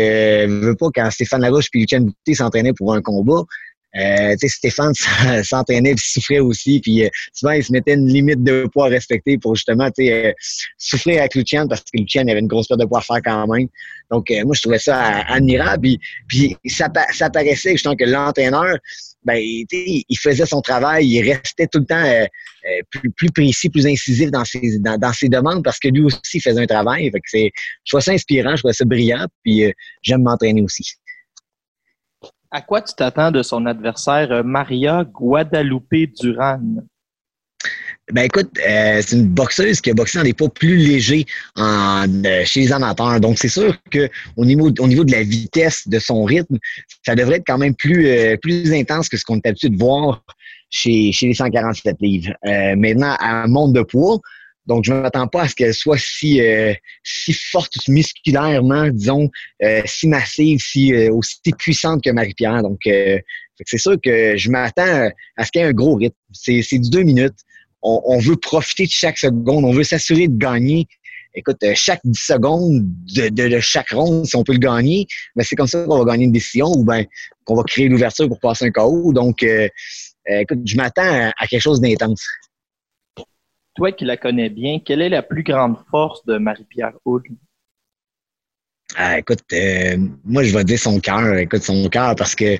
[0.48, 3.42] je veux pas quand Stéphane Larouche puis Lucien Bouté s'entraînaient pour un combat,
[3.96, 4.92] euh, Stéphane
[5.44, 6.80] s'entraînait et souffrait aussi.
[6.80, 10.32] Puis euh, souvent, il se mettait une limite de poids à respecter pour justement euh,
[10.76, 13.46] souffrir avec Lucian parce que Lucian avait une grosse perte de poids à faire quand
[13.46, 13.68] même.
[14.10, 15.80] Donc, euh, moi, je trouvais ça admirable.
[15.80, 15.98] Puis,
[16.28, 18.76] puis ça, ça paraissait justement que l'entraîneur,
[19.24, 22.26] ben, il faisait son travail, il restait tout le temps
[22.90, 26.62] plus, plus, précis, plus incisif dans ses, dans, ses demandes parce que lui aussi faisait
[26.62, 27.10] un travail.
[27.10, 27.50] Fait que je
[27.90, 29.70] trouvais ça inspirant, je trouvais ça brillant, puis
[30.02, 30.84] j'aime m'entraîner aussi.
[32.50, 36.60] À quoi tu t'attends de son adversaire euh, Maria Guadalupe Duran?
[38.10, 41.26] Ben écoute, euh, c'est une boxeuse qui a boxé dans des poids plus légers
[41.58, 43.20] euh, chez les amateurs.
[43.20, 44.08] Donc c'est sûr que
[44.38, 46.56] au niveau, au niveau de la vitesse de son rythme,
[47.04, 50.24] ça devrait être quand même plus, plus intense que ce qu'on est habitué de voir
[50.70, 52.32] chez, chez les 147 livres.
[52.76, 54.20] maintenant, à un monde de poids,
[54.68, 59.30] donc, je ne m'attends pas à ce qu'elle soit si, euh, si forte musculairement, disons,
[59.62, 62.62] euh, si massive, si euh, aussi puissante que Marie-Pierre.
[62.62, 66.14] Donc, c'est sûr que je m'attends à ce qu'il y ait un gros rythme.
[66.32, 67.38] C'est du deux minutes.
[67.80, 69.64] On, veut profiter de chaque seconde.
[69.64, 70.86] On veut s'assurer de gagner.
[71.34, 72.82] Écoute, chaque 10 secondes
[73.14, 76.12] de, de, chaque ronde, si on peut le gagner, ben c'est comme ça qu'on va
[76.12, 77.06] gagner une décision ou ben
[77.44, 79.12] qu'on va créer l'ouverture pour passer un KO.
[79.12, 79.46] Donc,
[80.26, 82.26] écoute, je m'attends à quelque chose d'intense
[83.78, 87.22] toi qui la connais bien, quelle est la plus grande force de Marie-Pierre Houd?
[88.96, 91.36] Ah, écoute, euh, moi, je vais dire son cœur.
[91.36, 92.56] Écoute, son cœur, parce que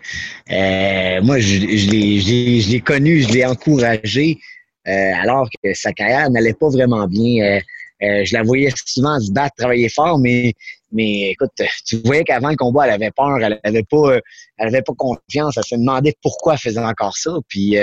[0.52, 4.38] euh, moi, je, je l'ai connu, je l'ai encouragé,
[4.86, 7.58] euh, alors que sa carrière n'allait pas vraiment bien.
[8.00, 10.52] je la voyais souvent se battre, travailler fort, mais,
[10.92, 11.50] mais écoute,
[11.84, 14.20] tu voyais qu'avant le combat, elle avait peur, elle avait pas,
[14.58, 15.56] elle avait pas confiance.
[15.56, 17.32] Elle se demandait pourquoi elle faisait encore ça.
[17.48, 17.76] Puis,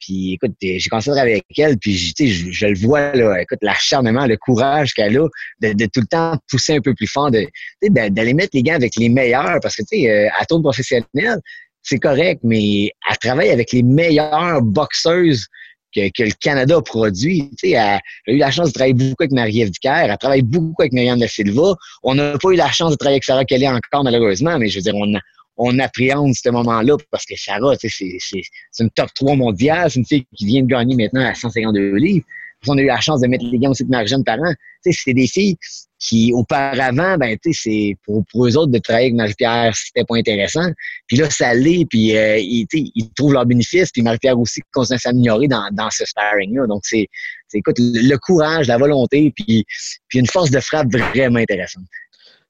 [0.00, 3.58] puis écoute, j'ai commencé à travailler avec elle, puis je, je, le vois, là, écoute,
[3.62, 5.26] l'acharnement, le courage qu'elle a
[5.62, 7.46] de, de, tout le temps pousser un peu plus fort, de,
[7.82, 11.40] d'aller mettre les gants avec les meilleurs, parce que tu sais, euh, à tour professionnel,
[11.82, 15.46] c'est correct, mais elle travaille avec les meilleures boxeuses
[15.94, 17.50] que, que le Canada produit.
[17.58, 20.42] Tu sais, elle, a eu la chance de travailler beaucoup avec Marie-Ève Dicker, elle travaille
[20.42, 21.74] beaucoup avec Myriam Da Silva.
[22.02, 24.78] On n'a pas eu la chance de travailler avec Sarah Kelly encore, malheureusement, mais je
[24.78, 25.20] veux dire, on a,
[25.56, 29.90] on appréhende ce moment-là parce que Sarah, c'est une top 3 mondiale.
[29.90, 32.24] C'est une fille qui vient de gagner maintenant à 152 livres.
[32.68, 34.52] on a eu la chance de mettre les gains aussi de Marie-Jeanne Parent.
[34.82, 35.56] C'est des filles
[35.98, 40.70] qui, auparavant, ben, c'est pour, pour eux autres de travailler avec Marie-Pierre, c'était pas intéressant.
[41.06, 44.96] Puis là, ça l'est, puis euh, ils, ils, trouvent leur bénéfice, puis Marie-Pierre aussi continue
[44.96, 46.66] à s'améliorer dans, dans ce sparring-là.
[46.66, 47.08] Donc, c'est,
[47.54, 49.64] écoute, le courage, la volonté, puis,
[50.08, 51.84] puis une force de frappe vraiment intéressante.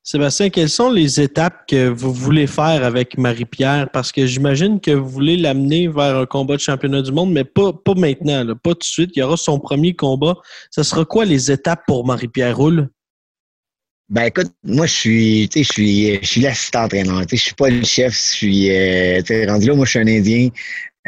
[0.08, 3.90] Sébastien, quelles sont les étapes que vous voulez faire avec Marie-Pierre?
[3.92, 7.42] Parce que j'imagine que vous voulez l'amener vers un combat de championnat du monde, mais
[7.42, 9.10] pas, pas maintenant, pas tout de suite.
[9.16, 10.36] Il y aura son premier combat.
[10.70, 12.88] Ce sera quoi les étapes pour Marie-Pierre Roule?
[14.08, 17.22] Ben écoute, moi je suis, je suis, je suis l'assistant entraîneur.
[17.28, 18.12] Je suis pas le chef.
[18.12, 20.50] Je suis, euh, rendu là, moi je suis un Indien.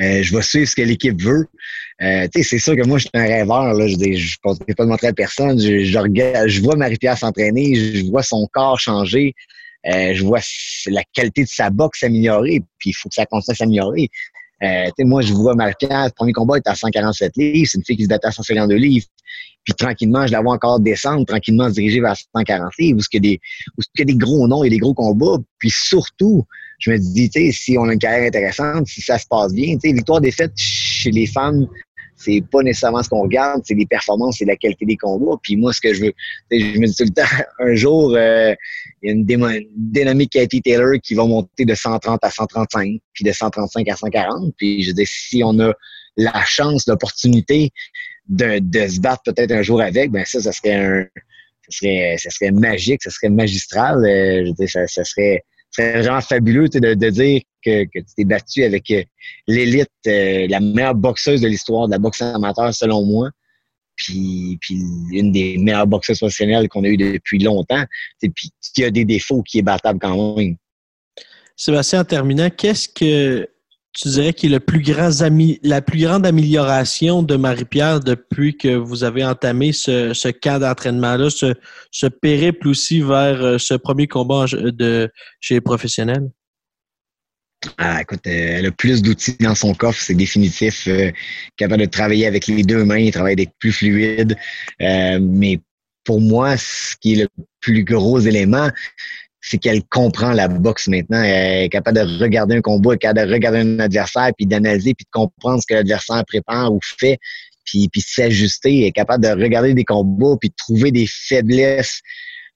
[0.00, 1.46] Euh, je vais suivre ce que l'équipe veut.
[2.00, 3.74] Euh, c'est sûr que moi je suis un rêveur.
[3.74, 5.60] Là, je ne peux pas le montrer à personne.
[5.60, 9.34] Je, je regarde, je vois Marie-Pierre s'entraîner, je vois son corps changer.
[9.86, 10.40] Euh, je vois
[10.86, 14.10] la qualité de sa boxe s'améliorer, puis il faut que ça continue à s'améliorer.
[14.62, 17.96] Euh, moi, je vois Marie-Pierre, le premier combat est à 147 livres, c'est une fille
[17.96, 19.06] qui se battait à 152 livres.
[19.64, 23.16] Puis tranquillement, je la vois encore descendre, tranquillement se diriger vers 140 livres, où il
[23.16, 25.36] y a des, des gros noms et des gros combats.
[25.58, 26.44] Puis surtout,
[26.78, 29.52] je me dis, tu sais, si on a une carrière intéressante, si ça se passe
[29.52, 31.66] bien, tu sais, victoire défaite chez les femmes,
[32.18, 35.36] c'est pas nécessairement ce qu'on regarde, c'est les performances, c'est la qualité des combats.
[35.42, 36.12] Puis moi, ce que je veux,
[36.50, 37.22] je me dis tout le temps,
[37.60, 38.54] un jour, euh,
[39.02, 43.24] il y a une, dynamique Katie Taylor qui va monter de 130 à 135, puis
[43.24, 44.52] de 135 à 140.
[44.56, 45.72] Puis je dis, si on a
[46.16, 47.70] la chance, l'opportunité
[48.28, 51.06] de, de se battre peut-être un jour avec, ben ça, ça serait un,
[51.68, 54.04] ça serait, ça serait magique, ça serait magistral.
[54.04, 58.24] Euh, je dis, ça, ça serait c'est vraiment fabuleux de, de, dire que, tu t'es
[58.24, 59.02] battu avec euh,
[59.46, 63.30] l'élite, euh, la meilleure boxeuse de l'histoire de la boxe amateur, selon moi.
[63.96, 67.84] Puis, puis une des meilleures boxeuses professionnelles qu'on a eues depuis longtemps.
[68.20, 70.56] Puis qui a des défauts, qui est battable quand même.
[71.56, 73.48] Sébastien, en terminant, qu'est-ce que
[74.00, 74.60] tu dirais qui est la
[75.80, 82.06] plus grande amélioration de Marie-Pierre depuis que vous avez entamé ce, ce camp d'entraînement-là, ce,
[82.06, 86.30] périple aussi vers euh, ce premier combat de, chez les professionnels?
[87.76, 90.86] Ah, écoute, euh, elle a plus d'outils dans son coffre, c'est définitif.
[90.86, 91.10] Euh,
[91.56, 94.36] capable de travailler avec les deux mains, travailler d'être plus fluide.
[94.78, 95.58] mais
[96.04, 97.28] pour moi, ce qui est le
[97.60, 98.70] plus gros élément,
[99.40, 101.22] c'est qu'elle comprend la boxe maintenant.
[101.22, 104.46] Elle est capable de regarder un combat, elle est capable de regarder un adversaire, puis
[104.46, 107.18] d'analyser, puis de comprendre ce que l'adversaire prépare ou fait,
[107.64, 108.80] puis, puis s'ajuster.
[108.80, 112.00] Elle est capable de regarder des combats, puis de trouver des faiblesses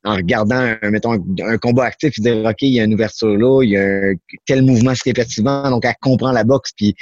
[0.04, 3.62] en regardant, mettons, un, combat actif, et dire, OK, il y a une ouverture là,
[3.62, 4.14] il y a un,
[4.46, 6.94] tel mouvement répète souvent, donc elle comprend la boxe, puis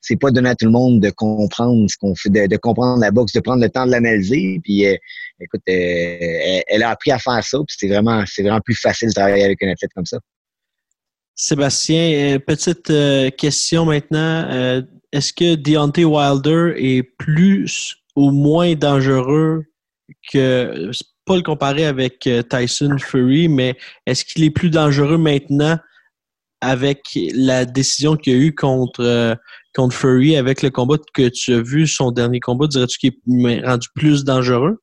[0.00, 3.10] c'est pas donné à tout le monde de comprendre ce qu'on fait, de, comprendre la
[3.10, 4.96] boxe, de prendre le temps de l'analyser, puis euh,
[5.40, 9.08] écoute, euh, elle, a appris à faire ça, puis c'est vraiment, c'est vraiment plus facile
[9.08, 10.18] de travailler avec un athlète comme ça.
[11.34, 12.90] Sébastien, euh, petite
[13.36, 14.82] question maintenant.
[15.12, 19.64] Est-ce que Deontay Wilder est plus ou moins dangereux
[20.32, 20.90] que
[21.26, 25.78] pas le comparer avec euh, Tyson Fury, mais est-ce qu'il est plus dangereux maintenant
[26.62, 27.02] avec
[27.34, 29.34] la décision qu'il y a eu contre, euh,
[29.74, 33.66] contre Fury, avec le combat que tu as vu, son dernier combat, dirais-tu qu'il est
[33.66, 34.80] rendu plus dangereux?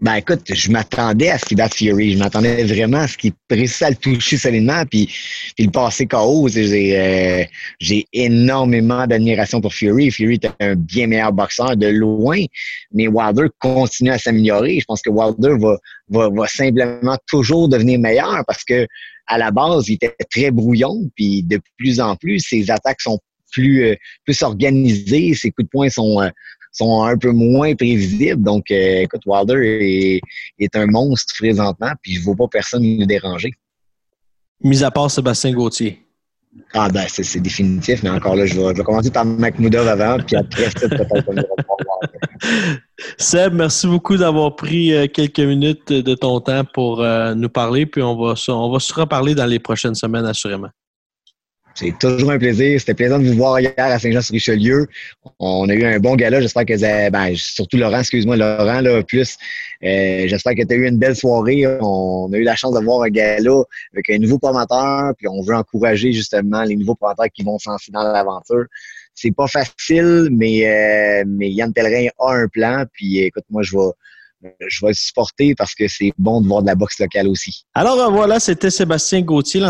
[0.00, 2.12] Ben écoute, je m'attendais à ce qu'il batte Fury.
[2.12, 5.12] Je m'attendais vraiment à ce qu'il réussisse à le toucher solidement puis,
[5.56, 6.46] puis le passer KO.
[6.46, 7.44] J'ai euh,
[7.80, 10.12] j'ai énormément d'admiration pour Fury.
[10.12, 12.44] Fury est un bien meilleur boxeur de loin,
[12.92, 14.78] mais Wilder continue à s'améliorer.
[14.78, 15.76] Je pense que Wilder va,
[16.10, 18.86] va, va simplement toujours devenir meilleur parce que
[19.26, 23.18] à la base, il était très brouillon, puis de plus en plus, ses attaques sont
[23.52, 26.28] plus, euh, plus organisées, ses coups de poing sont, euh,
[26.72, 28.42] sont un peu moins prévisibles.
[28.42, 30.20] Donc, euh, écoute, Wilder
[30.58, 33.52] est, un monstre présentement, puis je ne vois pas personne le déranger.
[34.62, 36.02] Mis à part Sébastien Gauthier.
[36.74, 40.68] Ah ben, c'est définitif, mais encore là, je vais, commencer par McMoudov avant, puis après,
[40.70, 41.30] peut-être
[43.18, 47.86] Seb, merci beaucoup d'avoir pris euh, quelques minutes de ton temps pour euh, nous parler,
[47.86, 50.70] puis on va, on va se reparler dans les prochaines semaines, assurément.
[51.78, 52.80] C'est toujours un plaisir.
[52.80, 54.88] C'était plaisant de vous voir hier à Saint-Jean-sur-Richelieu.
[55.38, 56.40] On a eu un bon gala.
[56.40, 59.36] J'espère que ben, surtout Laurent, excuse-moi, Laurent, là, plus.
[59.84, 61.68] Euh, j'espère que tu as eu une belle soirée.
[61.80, 63.62] On a eu la chance de voir un gala
[63.92, 67.92] avec un nouveau promoteur, puis on veut encourager justement les nouveaux promoteurs qui vont s'enfuir
[67.92, 68.64] dans l'aventure.
[69.14, 72.86] C'est pas facile, mais, euh, mais Yann Pellerin a un plan.
[72.92, 73.92] Puis écoute, moi, je vais
[74.42, 77.64] je vais supporter parce que c'est bon de voir de la boxe locale aussi.
[77.74, 79.60] Alors euh, voilà, c'était Sébastien Gauthier,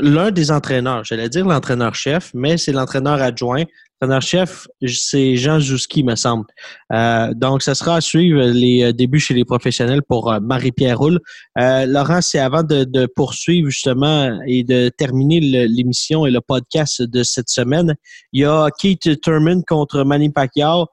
[0.00, 1.04] l'un des entraîneurs.
[1.04, 3.64] J'allais dire l'entraîneur-chef, mais c'est l'entraîneur adjoint.
[4.00, 6.46] L'entraîneur-chef, c'est Jean Jouski, me semble.
[6.90, 11.20] Euh, donc, ce sera à suivre les euh, débuts chez les professionnels pour Marie-Pierre Roule.
[11.56, 17.50] Laurent, c'est avant de, poursuivre justement et de terminer l'émission et le podcast de cette
[17.50, 17.94] semaine.
[18.32, 20.86] Il y a Keith Turman contre Manny Pacquiao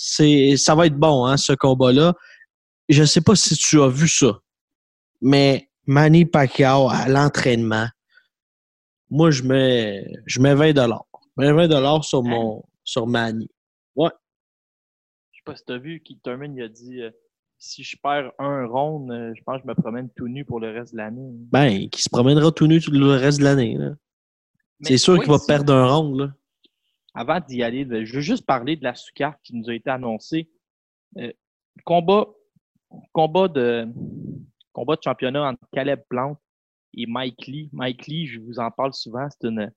[0.00, 2.14] c'est, ça va être bon, hein, ce combat-là.
[2.88, 4.40] Je sais pas si tu as vu ça,
[5.20, 7.88] mais Manny Pacquiao à l'entraînement,
[9.10, 11.06] moi, je mets, je mets 20 dollars.
[11.36, 12.22] 20 sur Hein?
[12.24, 13.48] mon, sur Manny.
[13.96, 17.10] Je sais pas si t'as vu, Keith Thurman, il a dit euh,
[17.58, 20.60] si je perds un round, euh, je pense que je me promène tout nu pour
[20.60, 21.30] le reste de l'année.
[21.32, 23.78] Ben, qui se promènera tout nu tout le reste de l'année,
[24.82, 26.32] C'est sûr tu qu'il va perdre un round, là.
[27.14, 30.50] Avant d'y aller, je veux juste parler de la sous-carte qui nous a été annoncée.
[31.16, 31.32] Euh,
[31.84, 32.26] combat,
[33.12, 33.88] combat de
[34.72, 36.38] combat de championnat entre Caleb Plante
[36.94, 37.70] et Mike Lee.
[37.72, 39.72] Mike Lee, je vous en parle souvent, c'est une,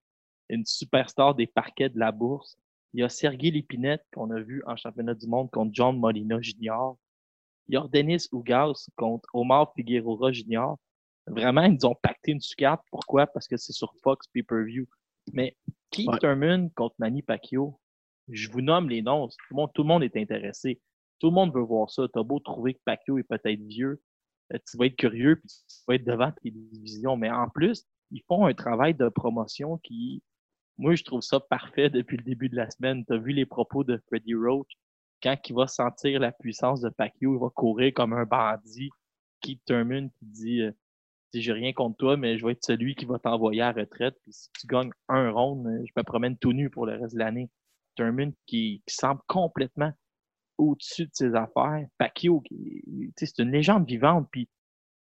[0.49, 2.57] une superstar des parquets de la bourse.
[2.93, 6.41] Il y a Sergei Lépinette qu'on a vu en championnat du monde contre John Molina
[6.41, 6.93] Jr.
[7.67, 10.73] Il y a Denis Ougas contre Omar Figueroa Jr.
[11.27, 12.83] Vraiment, ils nous ont pacté une sous-carte.
[12.91, 13.27] Pourquoi?
[13.27, 14.85] Parce que c'est sur Fox Pay-Per-View.
[15.33, 15.55] Mais
[15.89, 16.19] Keith Ouais.
[16.19, 17.79] Thurman contre Manny Pacquiao,
[18.27, 19.27] je vous nomme les noms.
[19.27, 20.81] Tout le monde, tout le monde est intéressé.
[21.21, 22.07] Tout le monde veut voir ça.
[22.11, 24.01] T'as beau trouver que Pacquiao est peut-être vieux,
[24.53, 27.15] euh, tu vas être curieux puis tu vas être devant tes divisions.
[27.15, 30.23] Mais en plus, ils font un travail de promotion qui,
[30.79, 33.05] moi, je trouve ça parfait depuis le début de la semaine.
[33.05, 34.71] Tu as vu les propos de Freddie Roach?
[35.21, 38.89] Quand il va sentir la puissance de Pacquiao, il va courir comme un bandit.
[39.41, 40.71] Keith Thurman qui dit euh,
[41.35, 44.15] j'ai rien contre toi, mais je vais être celui qui va t'envoyer à retraite.
[44.23, 47.13] Puis si tu gagnes un round, euh, je me promène tout nu pour le reste
[47.13, 47.51] de l'année.
[47.95, 49.91] Thurman qui, qui semble complètement
[50.57, 51.85] au-dessus de ses affaires.
[51.97, 52.43] Pacquiao,
[53.17, 54.27] c'est une légende vivante.
[54.31, 54.47] Puis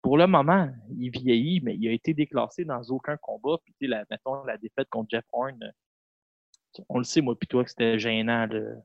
[0.02, 3.58] pour le moment, il vieillit, mais il a été déclassé dans aucun combat.
[3.64, 7.64] Puis, la, mettons, la défaite contre Jeff Horn, euh, on le sait, moi, puis toi,
[7.64, 8.78] que c'était gênant, le,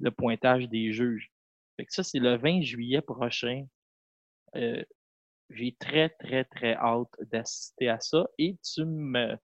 [0.00, 1.32] le pointage des juges.
[1.76, 3.66] Fait que ça, c'est le 20 juillet prochain.
[4.56, 4.82] Euh,
[5.50, 8.26] J'ai très, très, très hâte d'assister à ça.
[8.38, 9.36] Et tu me,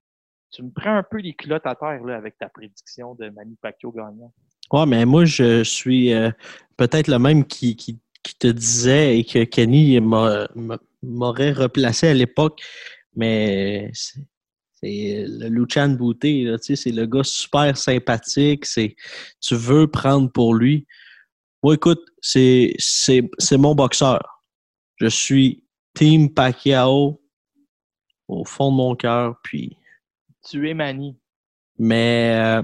[0.50, 3.56] tu me prends un peu les culottes à terre là, avec ta prédiction de Manny
[3.56, 4.32] Pacquiao gagnant.
[4.72, 6.30] Ouais, mais moi, je suis euh,
[6.76, 12.08] peut-être le même qui, qui, qui te disait et que Kenny m'a- m'a- m'aurait replacé
[12.08, 12.60] à l'époque,
[13.14, 18.96] mais c'est le Luchan Bouté, là, tu sais, c'est le gars super sympathique, c'est
[19.40, 20.86] tu veux prendre pour lui.
[21.62, 24.20] Moi, écoute, c'est c'est c'est mon boxeur.
[24.96, 25.64] Je suis
[25.94, 27.20] Team Pacquiao
[28.28, 29.76] au fond de mon cœur, puis
[30.48, 31.16] Tu es Manny.
[31.78, 32.62] mais euh,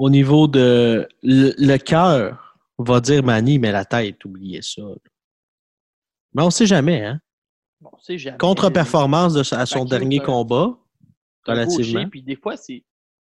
[0.00, 4.80] au niveau de le, le cœur va dire Manny, mais la tête, oubliez ça.
[6.32, 7.20] Mais on sait jamais, hein?
[7.82, 8.38] Bon, jamais.
[8.38, 10.78] Contre-performance de, à son Pacquiao, dernier combat,
[11.44, 12.08] relativement.
[12.08, 12.82] Puis des fois, il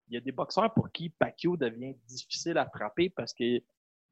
[0.09, 3.61] y a des boxeurs pour qui Pacquiao devient difficile à frapper parce que il-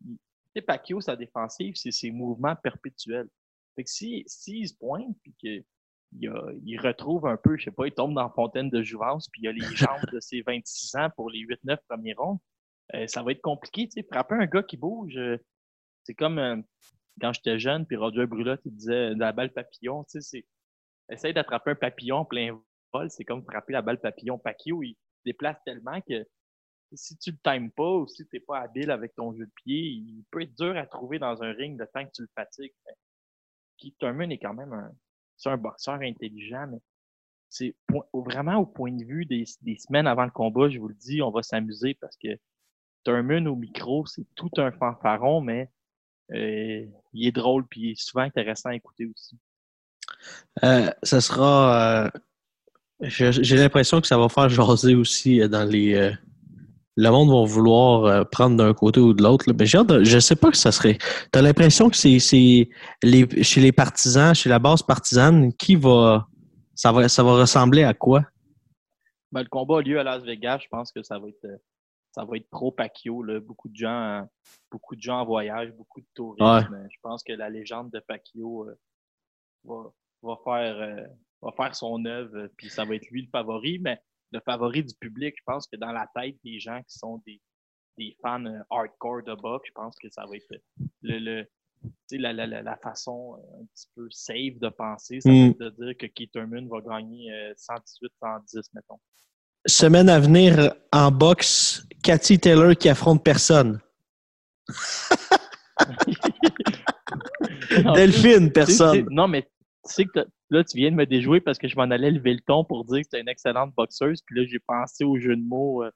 [0.06, 0.18] tu
[0.56, 3.28] sais, Pacquiao, sa défensive, c'est ses mouvements perpétuels.
[3.76, 5.66] Fait que si, s'il se pointe puis que
[6.20, 8.82] il, a- il retrouve un peu, je sais pas, il tombe dans la fontaine de
[8.84, 12.40] jouvence, puis il a les jambes de ses 26 ans pour les 8-9 premiers ronds,
[12.96, 14.08] euh, ça va être compliqué, tu sais.
[14.12, 15.38] Frapper un gars qui bouge, euh,
[16.04, 16.58] c'est comme euh,
[17.22, 20.46] quand j'étais jeune, puis Roger Brulotte, il disait la balle papillon, tu sais, c'est
[21.10, 22.58] essaye d'attraper un papillon en plein
[22.94, 24.38] vol, c'est comme frapper la balle papillon.
[24.40, 26.26] Pacquiao, il se déplace tellement que
[26.94, 29.52] si tu le times pas ou si tu n'es pas habile avec ton jeu de
[29.64, 32.30] pied, il peut être dur à trouver dans un ring le temps que tu le
[32.36, 32.74] fatigues.
[33.78, 34.92] Keith Thurman est quand même un,
[35.38, 36.80] c'est un boxeur intelligent, mais
[37.50, 37.76] c'est
[38.14, 39.46] vraiment au point de vue des,
[39.78, 42.30] semaines avant le combat, je vous le dis, on va s'amuser parce que
[43.04, 45.70] Thurman au micro, c'est tout un fanfaron, mais
[46.32, 49.38] euh, il est drôle puis il est souvent intéressant à écouter aussi.
[50.64, 52.06] Euh, ça sera.
[52.06, 52.10] euh,
[53.02, 56.12] J'ai l'impression que ça va faire jaser aussi dans les.
[56.96, 59.46] Le monde va vouloir euh, prendre d'un côté ou de l'autre.
[59.48, 60.98] Mais de- je sais pas que ça serait.
[61.32, 62.70] Tu as l'impression que c'est chez
[63.04, 66.28] les partisans, chez la base partisane, qui va.
[66.76, 68.24] Ça va, ça va ressembler à quoi?
[69.32, 70.60] Ben, le combat a lieu à Las Vegas.
[70.64, 71.58] Je pense que ça va être, euh,
[72.12, 73.22] ça va être pro Pacquiao.
[73.24, 73.40] Là.
[73.40, 74.28] Beaucoup de gens,
[74.72, 76.88] beaucoup de gens en voyage, beaucoup de tourisme.
[76.92, 78.80] Je pense que la légende de Pacquiao euh,
[79.66, 79.92] va,
[80.24, 81.04] va faire, euh,
[81.42, 82.48] va faire son œuvre.
[82.58, 84.00] Puis ça va être lui le favori, mais
[84.34, 85.36] le favori du public.
[85.38, 87.40] Je pense que dans la tête des gens qui sont des,
[87.98, 90.62] des fans euh, hardcore de boxe, je pense que ça va être
[91.02, 91.46] le,
[92.12, 95.54] la, la, la, la façon euh, un petit peu safe de penser, ça Mm.
[95.60, 99.00] de dire que Keith Thurman va gagner euh, 118-110, mettons.
[99.66, 103.80] Semaine à venir en boxe, Cathy Taylor qui affronte personne.
[107.96, 109.08] Delphine, personne.
[109.10, 109.50] Non, mais
[109.86, 110.20] sais que
[110.50, 112.86] là, tu viens de me déjouer parce que je m'en allais lever le ton pour
[112.86, 114.22] dire que c'était une excellente boxeuse.
[114.22, 115.92] Puis là, j'ai pensé au jeu de mots euh,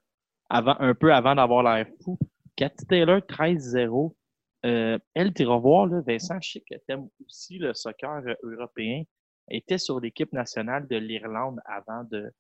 [0.50, 2.18] avant, un peu avant d'avoir l'air fou.
[2.56, 4.14] Cathy Taylor, 13-0.
[4.66, 9.04] Euh, elle, tu revoir, là, Vincent, je sais que t'aimes aussi le soccer euh, européen.
[9.48, 12.32] Elle était sur l'équipe nationale de l'Irlande avant de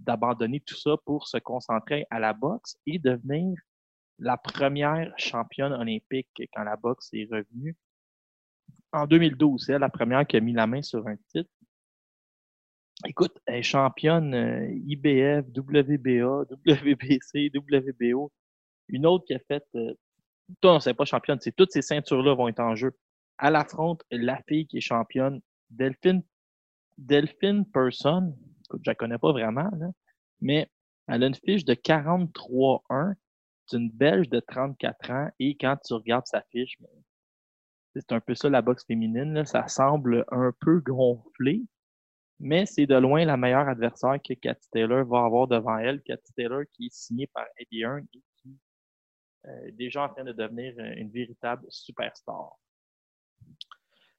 [0.00, 3.56] d'abandonner tout ça pour se concentrer à la boxe et devenir
[4.18, 7.76] la première championne olympique quand la boxe est revenue.
[8.94, 11.50] En 2012, c'est la première qui a mis la main sur un titre.
[13.04, 18.32] Écoute, elle est championne euh, IBF, WBA, WBC, WBO.
[18.88, 19.64] Une autre qui a fait.
[19.74, 19.94] Euh,
[20.62, 21.40] non, c'est pas championne.
[21.40, 22.92] C'est toutes ces ceintures-là vont être en jeu.
[23.42, 25.40] Elle affronte la fille qui est championne,
[25.70, 26.22] Delphine,
[26.96, 28.38] Delphine Person.
[28.66, 29.70] Écoute, je la connais pas vraiment,
[30.40, 30.70] mais
[31.08, 33.14] elle a une fiche de 43-1.
[33.66, 35.28] C'est une Belge de 34 ans.
[35.40, 36.88] Et quand tu regardes sa fiche, ben,
[37.94, 39.34] c'est un peu ça la boxe féminine.
[39.34, 41.62] Là, ça semble un peu gonflé,
[42.40, 46.02] mais c'est de loin la meilleure adversaire que Cathy Taylor va avoir devant elle.
[46.02, 48.58] Cathy Taylor qui est signée par Eddie Hearn et qui
[49.46, 52.56] euh, est déjà en train de devenir euh, une véritable superstar.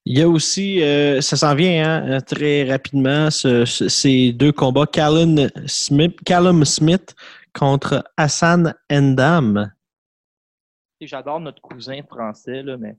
[0.07, 4.51] Il y a aussi, euh, ça s'en vient hein, très rapidement, ce- ce- ces deux
[4.51, 4.85] combats.
[4.85, 7.15] Callum Smith, Callum Smith
[7.53, 9.71] contre Hassan Endam.
[11.01, 12.95] J'adore notre cousin français, là, mais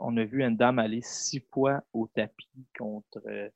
[0.00, 3.48] on a vu une dame aller six fois au tapis contre euh,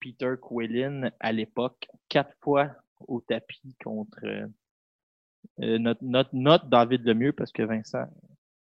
[0.00, 2.70] Peter Quillin à l'époque, quatre fois
[3.06, 4.46] au tapis contre euh,
[5.60, 8.06] euh, notre, notre, notre David Lemieux, parce que Vincent,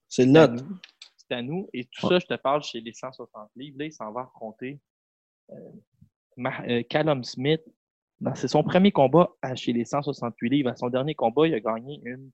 [0.07, 0.61] C'est le c'est à note.
[0.63, 0.77] nous.
[1.17, 1.69] C'est à nous.
[1.73, 3.77] Et tout ça, je te parle chez les 160 livres.
[3.79, 4.79] Là, il s'en va affronter
[5.51, 5.55] euh,
[6.39, 7.61] euh, Callum Smith.
[8.35, 10.69] C'est son premier combat à- chez les 168 livres.
[10.69, 12.29] À son dernier combat, il a gagné une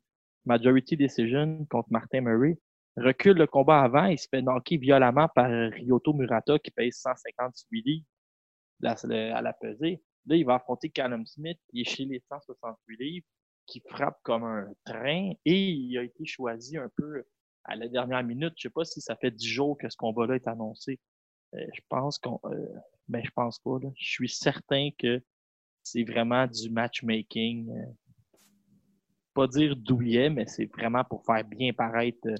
[0.45, 2.57] majority decision contre Martin Murray.
[2.97, 7.81] Recule le combat avant, il se fait knocker violemment par Ryoto Murata qui pèse 158
[7.81, 8.05] livres
[8.83, 10.01] à la pesée.
[10.25, 13.25] Là, il va affronter Callum Smith qui est chez les 168 livres,
[13.65, 17.23] qui frappe comme un train et il a été choisi un peu
[17.65, 18.53] à la dernière minute.
[18.57, 20.99] Je sais pas si ça fait 10 jours que ce combat-là est annoncé.
[21.53, 22.39] Euh, je pense qu'on.
[22.45, 22.65] Euh,
[23.07, 23.77] ben, je pense pas.
[23.81, 23.89] Là.
[23.95, 25.21] Je suis certain que
[25.83, 27.69] c'est vraiment du matchmaking.
[27.69, 27.85] euh,
[29.33, 32.35] pas dire douillet, mais c'est vraiment pour faire bien paraître euh,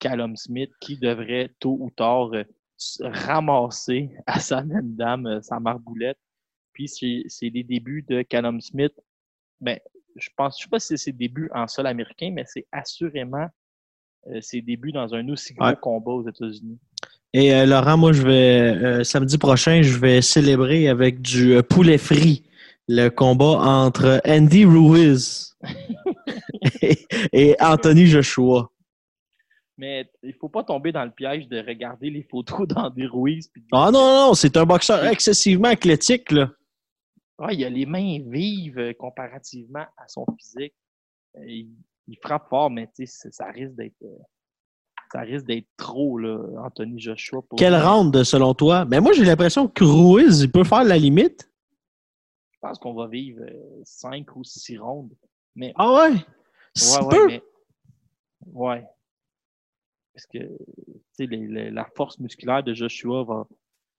[0.00, 2.44] Callum Smith qui devrait tôt ou tard euh,
[3.02, 6.18] ramasser à sa même dame euh, sa marboulette.
[6.72, 8.92] Puis c'est les débuts de Callum Smith.
[9.60, 9.78] Ben,
[10.16, 13.46] je pense, je sais pas si c'est ses débuts en sol américain, mais c'est assurément
[14.28, 15.76] euh, ses débuts dans un aussi gros Ouais.
[15.80, 16.78] combat aux États-Unis.
[17.32, 21.98] Et euh, Laurent, moi, je vais euh, samedi prochain, je vais célébrer avec du poulet
[21.98, 22.44] frit
[22.88, 25.56] le combat entre Andy Ruiz
[26.82, 28.70] et, et Anthony Joshua.
[29.80, 33.50] Mais il faut pas tomber dans le piège de regarder les photos d'Andy Ruiz.
[33.56, 36.50] de- Ah non, non, c'est un boxeur excessivement athlétique, là.
[37.38, 40.74] Ah, il a les mains vives euh, comparativement à son physique.
[41.36, 41.70] Euh, Il,
[42.08, 44.18] il frappe fort, mais ça- risque d'être euh,
[45.12, 47.40] ça risque d'être trop, là, Anthony Joshua.
[47.40, 47.80] Pour Quel lui.
[47.80, 48.84] round, selon toi?
[48.84, 51.50] Mais moi, j'ai l'impression que Ruiz, il peut faire la limite.
[52.52, 53.40] Je pense qu'on va vivre
[53.84, 55.14] cinq ou six rondes.
[55.56, 56.10] Mais Ah ouais?
[56.12, 57.26] Ouais, ouais, peu?
[57.28, 57.42] mais.
[58.52, 58.84] Ouais.
[60.14, 60.38] Parce que,
[61.18, 63.46] les- les- la force musculaire de Joshua va,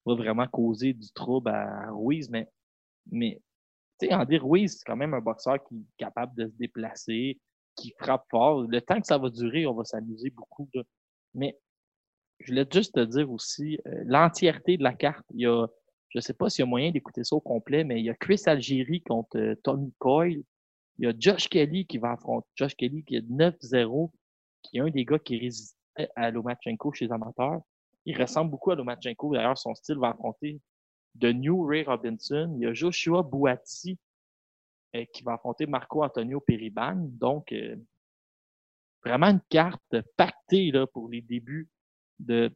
[0.05, 2.47] va vraiment causer du trouble à Ruiz, mais,
[3.11, 3.39] mais
[4.09, 7.39] Andy Ruiz, c'est quand même un boxeur qui est capable de se déplacer,
[7.75, 8.63] qui frappe fort.
[8.63, 10.67] Le temps que ça va durer, on va s'amuser beaucoup.
[10.73, 10.81] là.
[11.35, 11.57] Mais
[12.39, 15.25] je voulais juste te dire aussi euh, l'entièreté de la carte.
[15.33, 15.67] Il y a,
[16.09, 18.15] je sais pas s'il y a moyen d'écouter ça au complet, mais il y a
[18.15, 20.43] Chris Algieri contre euh, Tommy Coyle.
[20.97, 24.11] Il y a Josh Kelly qui va affronter Josh Kelly qui est 9-0,
[24.63, 25.77] qui est un des gars qui résistait
[26.15, 27.61] à Lomachenko chez les amateurs.
[28.05, 29.33] Il ressemble beaucoup à Lomachenko.
[29.33, 30.59] D'ailleurs, son style va affronter
[31.15, 32.53] de New Ray Robinson.
[32.57, 33.97] Il y a Joshua Bouati
[34.95, 36.95] euh, qui va affronter Marco Antonio Periban.
[36.97, 37.75] Donc, euh,
[39.03, 41.69] vraiment une carte pactée là, pour les débuts
[42.19, 42.51] de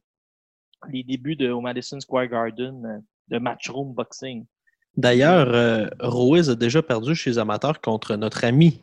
[0.88, 4.44] les débuts de au Madison Square Garden euh, de matchroom boxing.
[4.96, 8.82] D'ailleurs, euh, Ruiz a déjà perdu chez les amateurs contre notre ami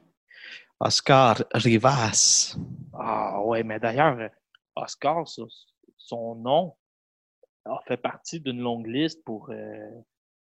[0.80, 2.58] Oscar Rivas.
[2.94, 4.30] Ah ouais, mais d'ailleurs,
[4.76, 5.26] Oscar,
[5.98, 6.76] son nom
[7.66, 9.90] a fait partie d'une longue liste pour euh,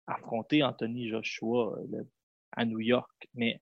[0.06, 2.08] affronter Anthony Joshua le-
[2.52, 3.28] à New York.
[3.34, 3.60] Mais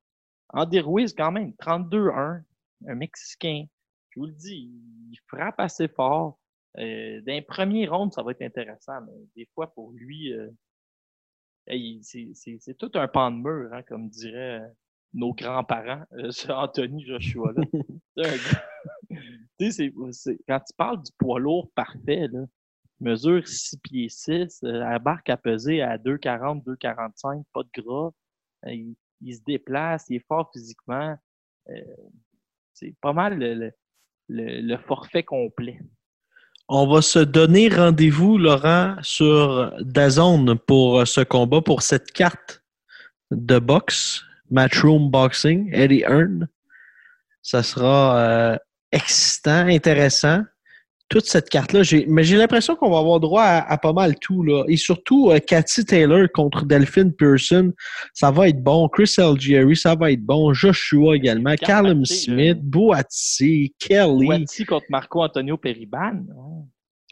[0.51, 2.43] Andy Ruiz, quand même, 32-1,
[2.87, 3.65] un Mexicain,
[4.11, 4.71] je vous le dis,
[5.11, 6.39] il frappe assez fort.
[6.79, 10.49] Euh, dans les premiers rounds, ça va être intéressant, mais des fois, pour lui, euh,
[12.03, 14.63] c'est- tout un pan de mur, hein, comme diraient
[15.13, 17.63] nos grands-parents, euh, ce Anthony Joshua-là.
[19.61, 19.93] C'est-
[20.49, 22.47] quand tu parles du poids lourd parfait, là,
[23.01, 28.11] mesure 6 pieds 6, euh, elle barque à peser à 2,40, 2,45, pas de gras.
[28.67, 31.17] Euh, il, se déplace, il est fort physiquement.
[31.69, 31.75] Euh,
[32.73, 33.39] c'est pas mal
[34.29, 35.81] le, forfait complet.
[36.69, 42.63] On va se donner rendez-vous, Laurent, sur Dazone pour ce combat, pour cette carte
[43.31, 46.49] de boxe, Matchroom Boxing, Eddie Hearn.
[47.43, 48.59] Ça sera euh,
[48.93, 50.43] excitant, intéressant.
[51.09, 54.45] Toute cette carte-là, mais j'ai l'impression qu'on va avoir droit à, à pas mal tout.
[54.45, 54.63] Là.
[54.69, 57.73] Et surtout, euh, Cathy Taylor contre Delphine Pearson,
[58.15, 58.89] ça va être bon.
[58.89, 60.53] Chris Algieri, ça va être bon.
[60.53, 61.57] Joshua également.
[61.57, 62.63] Callum Smith, là.
[62.63, 64.27] Boati, Kelly.
[64.27, 66.23] Boiti contre Marco Antonio Periban.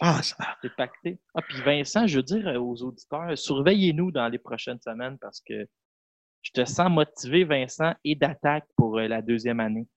[0.01, 1.19] Ah, ça- c'est pacté.
[1.35, 5.41] Ah, puis Vincent, je veux dire euh, aux auditeurs, surveillez-nous dans les prochaines semaines parce
[5.41, 5.67] que
[6.43, 9.89] je te sens motivé, Vincent, et d'attaque pour euh, la deuxième année.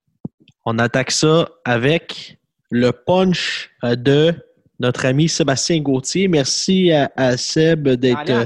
[0.65, 2.37] On attaque ça avec
[2.69, 4.33] le punch euh, de
[4.79, 6.27] notre ami Sébastien Gauthier.
[6.27, 8.29] Merci à, à Seb d'être.
[8.29, 8.45] Euh,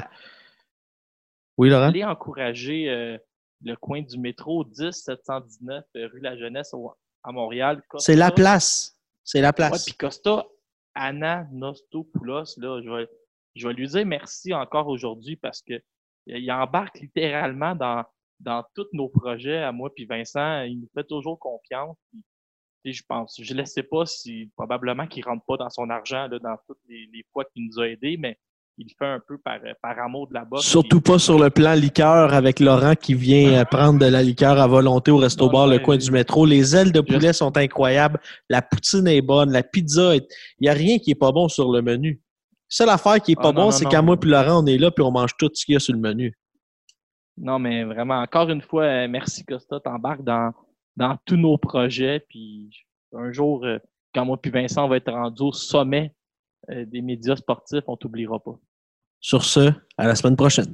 [1.57, 1.87] Oui, Laurent?
[1.89, 3.17] allez encourager euh,
[3.63, 7.81] le coin du métro 10 719 euh, rue La Jeunesse au- à Montréal.
[7.97, 8.97] C'est la place.
[9.23, 9.85] C'est la Ouais, place.
[9.85, 10.45] puis Costa
[10.93, 13.07] Ananostopoulos, là, je vais,
[13.55, 15.73] je vais lui dire merci encore aujourd'hui parce que
[16.27, 18.03] il embarque littéralement dans,
[18.39, 20.63] dans tous nos projets à moi puis Vincent.
[20.63, 21.97] Il nous fait toujours confiance.
[22.83, 26.27] Puis, je pense, je ne sais pas si probablement qu'il rentre pas dans son argent
[26.27, 28.37] là, dans toutes les, les fois qu'il nous a aidés, mais
[28.77, 30.65] il le fait un peu par, par amour de la boxe.
[30.65, 34.59] Surtout pas sur le plan liqueur avec Laurent qui vient euh, prendre de la liqueur
[34.59, 36.45] à volonté au resto bar le coin du métro.
[36.45, 38.19] Les ailes de poulet sont incroyables.
[38.49, 39.51] La poutine est bonne.
[39.51, 40.27] La pizza, est...
[40.59, 42.21] il n'y a rien qui est pas bon sur le menu.
[42.67, 44.77] Seule affaire qui est Ah, pas non, bon, c'est quand moi puis Laurent, on est
[44.77, 46.37] là puis on mange tout ce qu'il y a sur le menu.
[47.37, 50.53] Non, mais vraiment, encore une fois, euh, merci Costa, t'embarques dans,
[50.95, 52.25] dans tous nos projets.
[52.29, 52.69] Puis
[53.13, 53.77] un jour, euh,
[54.13, 56.13] quand moi puis Vincent on va être rendu au sommet
[56.69, 58.57] euh, des médias sportifs, on t'oubliera pas.
[59.19, 60.73] Sur ce, à la semaine prochaine.